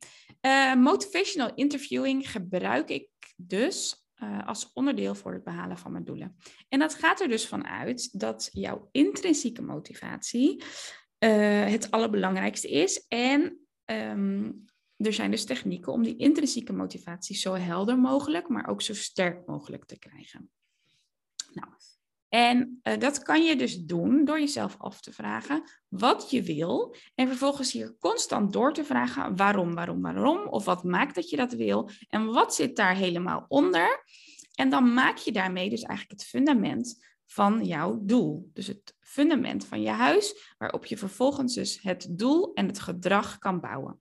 Motivational 0.76 1.54
interviewing 1.54 2.30
gebruik 2.30 2.88
ik 2.88 3.08
dus 3.36 4.05
als 4.44 4.72
onderdeel 4.72 5.14
voor 5.14 5.32
het 5.32 5.44
behalen 5.44 5.78
van 5.78 5.92
mijn 5.92 6.04
doelen. 6.04 6.36
En 6.68 6.78
dat 6.78 6.94
gaat 6.94 7.20
er 7.20 7.28
dus 7.28 7.48
van 7.48 7.66
uit 7.66 8.20
dat 8.20 8.48
jouw 8.52 8.88
intrinsieke 8.92 9.62
motivatie 9.62 10.62
het 11.18 11.90
allerbelangrijkste 11.90 12.68
is 12.68 13.04
en 13.08 13.58
um, 13.84 14.64
er 14.96 15.12
zijn 15.12 15.30
dus 15.30 15.44
technieken 15.44 15.92
om 15.92 16.02
die 16.02 16.16
intrinsieke 16.16 16.72
motivatie 16.72 17.36
zo 17.36 17.54
helder 17.54 17.98
mogelijk, 17.98 18.48
maar 18.48 18.68
ook 18.68 18.82
zo 18.82 18.94
sterk 18.94 19.46
mogelijk 19.46 19.84
te 19.84 19.98
krijgen. 19.98 20.50
Nou, 21.52 21.68
en 22.28 22.80
uh, 22.82 22.98
dat 22.98 23.22
kan 23.22 23.44
je 23.44 23.56
dus 23.56 23.78
doen 23.78 24.24
door 24.24 24.40
jezelf 24.40 24.74
af 24.78 25.00
te 25.00 25.12
vragen 25.12 25.62
wat 25.88 26.30
je 26.30 26.42
wil 26.42 26.96
en 27.14 27.28
vervolgens 27.28 27.72
hier 27.72 27.96
constant 27.98 28.52
door 28.52 28.72
te 28.72 28.84
vragen 28.84 29.36
waarom, 29.36 29.74
waarom, 29.74 30.02
waarom 30.02 30.46
of 30.48 30.64
wat 30.64 30.84
maakt 30.84 31.14
dat 31.14 31.30
je 31.30 31.36
dat 31.36 31.52
wil 31.52 31.90
en 32.08 32.26
wat 32.26 32.54
zit 32.54 32.76
daar 32.76 32.94
helemaal 32.94 33.44
onder. 33.48 34.04
En 34.54 34.70
dan 34.70 34.94
maak 34.94 35.16
je 35.16 35.32
daarmee 35.32 35.70
dus 35.70 35.82
eigenlijk 35.82 36.20
het 36.20 36.28
fundament 36.28 37.04
van 37.26 37.64
jouw 37.64 37.98
doel. 38.02 38.50
Dus 38.52 38.66
het 38.66 38.94
fundament 39.00 39.66
van 39.66 39.82
je 39.82 39.90
huis 39.90 40.54
waarop 40.58 40.84
je 40.86 40.96
vervolgens 40.96 41.54
dus 41.54 41.82
het 41.82 42.06
doel 42.10 42.54
en 42.54 42.66
het 42.66 42.80
gedrag 42.80 43.38
kan 43.38 43.60
bouwen. 43.60 44.00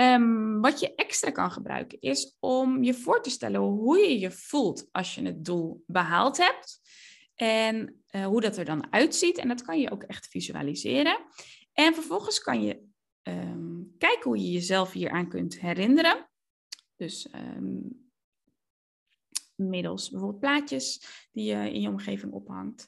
Um, 0.00 0.60
wat 0.60 0.80
je 0.80 0.94
extra 0.94 1.30
kan 1.30 1.50
gebruiken 1.50 2.00
is 2.00 2.36
om 2.40 2.82
je 2.82 2.94
voor 2.94 3.22
te 3.22 3.30
stellen 3.30 3.60
hoe 3.60 3.98
je 3.98 4.18
je 4.18 4.30
voelt 4.30 4.88
als 4.92 5.14
je 5.14 5.22
het 5.22 5.44
doel 5.44 5.84
behaald 5.86 6.36
hebt. 6.36 6.80
En 7.34 8.02
uh, 8.10 8.26
hoe 8.26 8.40
dat 8.40 8.56
er 8.56 8.64
dan 8.64 8.92
uitziet. 8.92 9.38
En 9.38 9.48
dat 9.48 9.62
kan 9.62 9.80
je 9.80 9.90
ook 9.90 10.02
echt 10.02 10.26
visualiseren. 10.26 11.18
En 11.72 11.94
vervolgens 11.94 12.40
kan 12.40 12.62
je 12.62 12.82
um, 13.22 13.94
kijken 13.98 14.30
hoe 14.30 14.38
je 14.38 14.50
jezelf 14.50 14.92
hieraan 14.92 15.28
kunt 15.28 15.60
herinneren. 15.60 16.28
Dus 16.96 17.28
um, 17.34 18.10
middels 19.54 20.10
bijvoorbeeld 20.10 20.40
plaatjes 20.40 21.02
die 21.32 21.44
je 21.44 21.72
in 21.72 21.80
je 21.80 21.88
omgeving 21.88 22.32
ophangt. 22.32 22.86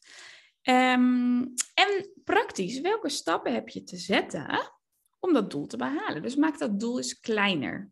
en 0.63 2.11
praktisch, 2.25 2.81
welke 2.81 3.09
stappen 3.09 3.55
heb 3.55 3.69
je 3.69 3.83
te 3.83 3.97
zetten 3.97 4.79
om 5.21 5.33
dat 5.33 5.51
doel 5.51 5.67
te 5.67 5.77
behalen. 5.77 6.23
Dus 6.23 6.37
maak 6.37 6.59
dat 6.59 6.81
doel 6.81 6.97
eens 6.97 7.21
kleiner. 7.21 7.91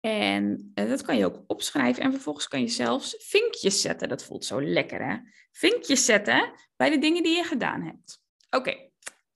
En 0.00 0.72
uh, 0.74 0.88
dat 0.88 1.02
kan 1.02 1.16
je 1.16 1.24
ook 1.24 1.44
opschrijven 1.46 2.02
en 2.02 2.12
vervolgens 2.12 2.48
kan 2.48 2.60
je 2.60 2.68
zelfs 2.68 3.16
vinkjes 3.18 3.80
zetten. 3.80 4.08
Dat 4.08 4.24
voelt 4.24 4.44
zo 4.44 4.62
lekker 4.62 5.06
hè. 5.06 5.16
Vinkjes 5.52 6.04
zetten 6.04 6.52
bij 6.76 6.90
de 6.90 6.98
dingen 6.98 7.22
die 7.22 7.36
je 7.36 7.44
gedaan 7.44 7.82
hebt. 7.82 8.22
Oké. 8.50 8.90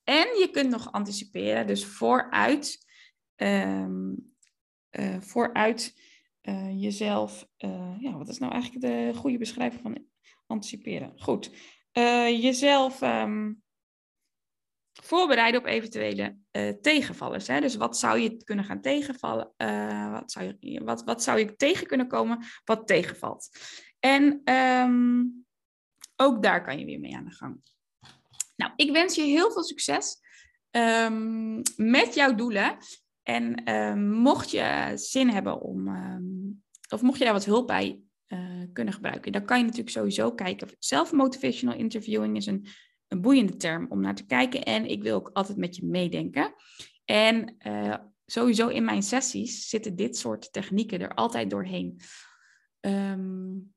En 0.05 0.27
je 0.39 0.49
kunt 0.53 0.71
nog 0.71 0.93
anticiperen, 0.93 1.67
dus 1.67 1.85
vooruit, 1.85 2.87
um, 3.37 4.35
uh, 4.91 5.21
vooruit 5.21 6.01
uh, 6.43 6.83
jezelf. 6.83 7.49
ja, 8.01 8.17
wat 8.17 8.29
is 8.29 8.39
nou 8.39 8.53
eigenlijk 8.53 8.85
de 8.85 9.19
goede 9.19 9.39
beschrijving 9.39 9.83
van 9.83 10.07
anticiperen? 10.47 11.13
Goed. 11.17 11.51
jezelf. 12.41 13.03
Um, 13.03 13.63
voorbereiden 14.93 15.61
op 15.61 15.67
eventuele 15.67 16.37
uh, 16.53 16.69
tegenvallers. 16.69 17.47
Hè? 17.47 17.61
Dus 17.61 17.77
wat 17.77 17.99
zou 17.99 18.19
je 18.19 18.45
kunnen 18.45 18.65
gaan 18.65 18.81
tegenvallen? 18.81 19.53
Uh, 19.57 20.13
wat, 20.13 20.33
zou 20.33 20.57
je, 20.61 20.85
wat, 20.85 21.05
wat 21.05 21.23
zou 21.23 21.39
je 21.39 21.57
tegen 21.57 21.87
kunnen 21.87 22.09
komen 22.09 22.45
wat 22.65 22.87
tegenvalt? 22.87 23.49
En 23.99 24.41
um, 24.55 25.45
ook 26.17 26.43
daar 26.43 26.65
kan 26.65 26.79
je 26.79 26.85
weer 26.85 27.01
mee 27.01 27.17
aan 27.17 27.25
de 27.25 27.35
gang. 27.35 27.61
Nou, 28.57 28.73
ik 28.77 28.93
wens 28.93 29.15
je 29.15 29.23
heel 29.23 29.53
veel 29.53 29.63
succes 29.63 30.19
um, 30.71 31.63
met 31.77 32.15
jouw 32.15 32.35
doelen. 32.35 32.77
En 33.23 33.75
um, 33.75 34.11
mocht 34.11 34.51
je 34.51 34.93
zin 34.95 35.29
hebben 35.29 35.61
om, 35.61 35.89
of 36.89 37.03
mocht 37.03 37.19
je 37.19 37.25
daar 37.25 37.33
wat 37.33 37.45
hulp 37.45 37.67
bij 37.67 38.01
uh, 38.29 38.65
kunnen 38.73 38.95
gebruiken, 38.95 39.33
dan 39.33 39.45
kan 39.45 39.59
je 39.59 39.65
natuurlijk 39.65 39.91
sowieso 39.91 40.33
kijken. 40.33 40.69
Self-motivational 40.79 41.79
interviewing 41.79 42.37
is 42.37 42.47
een 42.47 42.67
een 43.11 43.21
boeiende 43.21 43.57
term 43.57 43.87
om 43.89 44.01
naar 44.01 44.15
te 44.15 44.27
kijken. 44.27 44.63
En 44.63 44.87
ik 44.87 45.03
wil 45.03 45.15
ook 45.15 45.31
altijd 45.33 45.59
met 45.59 45.77
je 45.77 45.87
meedenken. 45.87 46.55
En 47.05 47.57
uh, 47.67 47.97
sowieso 48.27 48.69
in 48.69 48.85
mijn 48.85 49.03
sessies 49.03 49.69
zitten 49.69 49.97
dit 49.97 50.17
soort 50.17 50.53
technieken 50.53 51.01
er 51.01 51.15
altijd 51.15 51.51
doorheen. 51.51 52.01
Um, 52.81 53.73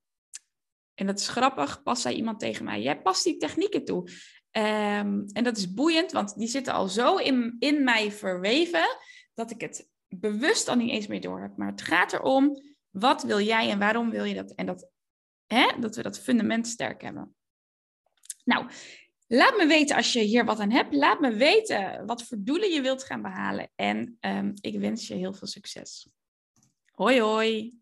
en 0.94 1.06
dat 1.06 1.20
is 1.20 1.28
grappig, 1.28 1.84
pas 1.84 2.02
zei 2.02 2.16
iemand 2.16 2.40
tegen 2.40 2.66
mij, 2.66 2.82
jij 2.82 3.02
past 3.02 3.24
die 3.24 3.38
technieken 3.38 3.86
toe. 3.86 4.10
Ehm, 4.52 5.22
en 5.32 5.44
dat 5.44 5.58
is 5.58 5.74
boeiend, 5.74 6.12
want 6.12 6.38
die 6.38 6.48
zitten 6.48 6.74
al 6.74 6.88
zo 6.88 7.16
in, 7.18 7.56
in 7.60 7.84
mij 7.84 8.12
verweven 8.12 8.98
dat 9.34 9.52
ik 9.52 9.62
het 9.62 9.90
bewust 10.08 10.68
al 10.68 10.76
niet 10.76 10.90
eens 10.90 11.08
meer 11.08 11.22
door 11.22 11.42
heb. 11.42 11.58
Maar 11.58 11.72
het 11.72 11.82
gaat 11.82 12.14
erom, 12.14 12.62
wat 12.90 13.24
wil 13.24 13.40
jij 13.40 13.70
en 13.70 13.80
waarom 13.80 14.10
wil 14.10 14.24
je 14.24 14.34
dat? 14.34 14.52
En 14.52 14.66
dat, 14.66 14.90
hè, 15.48 15.80
dat 15.80 15.96
we 15.96 16.02
dat 16.02 16.20
fundament 16.20 16.68
sterk 16.68 17.02
hebben. 17.02 17.36
Nou, 18.44 18.70
laat 19.36 19.58
me 19.58 19.66
weten 19.68 19.96
als 19.96 20.14
je 20.14 20.20
hier 20.20 20.46
wat 20.46 20.60
aan 20.60 20.72
hebt. 20.72 20.94
Laat 20.94 21.20
me 21.20 21.34
weten 21.34 22.06
wat 22.06 22.24
voor 22.24 22.38
doelen 22.40 22.70
je 22.70 22.82
wilt 22.82 23.04
gaan 23.04 23.22
behalen. 23.22 23.70
En 23.76 24.18
ehm, 24.20 24.52
ik 24.62 24.80
wens 24.80 25.08
je 25.08 25.14
heel 25.14 25.34
veel 25.34 25.48
succes. 25.48 26.08
Hoi 26.92 27.22
hoi! 27.22 27.82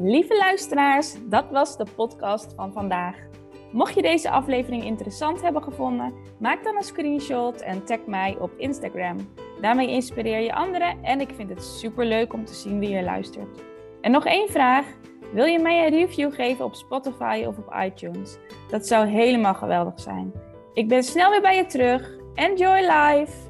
Lieve 0.00 0.36
luisteraars, 0.36 1.14
dat 1.28 1.50
was 1.50 1.76
de 1.76 1.86
podcast 1.96 2.52
van 2.54 2.72
vandaag. 2.72 3.28
Mocht 3.70 3.94
je 3.94 4.02
deze 4.02 4.30
aflevering 4.30 4.84
interessant 4.84 5.42
hebben 5.42 5.62
gevonden, 5.62 6.12
maak 6.38 6.64
dan 6.64 6.76
een 6.76 6.82
screenshot 6.82 7.60
en 7.60 7.84
tag 7.84 7.98
mij 8.06 8.36
op 8.40 8.50
Instagram. 8.56 9.16
Daarmee 9.60 9.90
inspireer 9.90 10.40
je 10.40 10.54
anderen 10.54 11.02
en 11.02 11.20
ik 11.20 11.30
vind 11.36 11.48
het 11.48 11.64
super 11.64 12.06
leuk 12.06 12.32
om 12.32 12.44
te 12.44 12.54
zien 12.54 12.78
wie 12.78 12.90
je 12.90 13.02
luistert. 13.02 13.62
En 14.00 14.10
nog 14.10 14.24
één 14.24 14.48
vraag. 14.48 14.86
Wil 15.32 15.44
je 15.44 15.58
mij 15.58 15.84
een 15.84 15.90
review 15.90 16.34
geven 16.34 16.64
op 16.64 16.74
Spotify 16.74 17.44
of 17.46 17.58
op 17.58 17.74
iTunes? 17.84 18.38
Dat 18.68 18.86
zou 18.86 19.06
helemaal 19.06 19.54
geweldig 19.54 20.00
zijn. 20.00 20.32
Ik 20.72 20.88
ben 20.88 21.02
snel 21.02 21.30
weer 21.30 21.40
bij 21.40 21.56
je 21.56 21.66
terug. 21.66 22.16
Enjoy 22.34 22.80
life! 22.80 23.47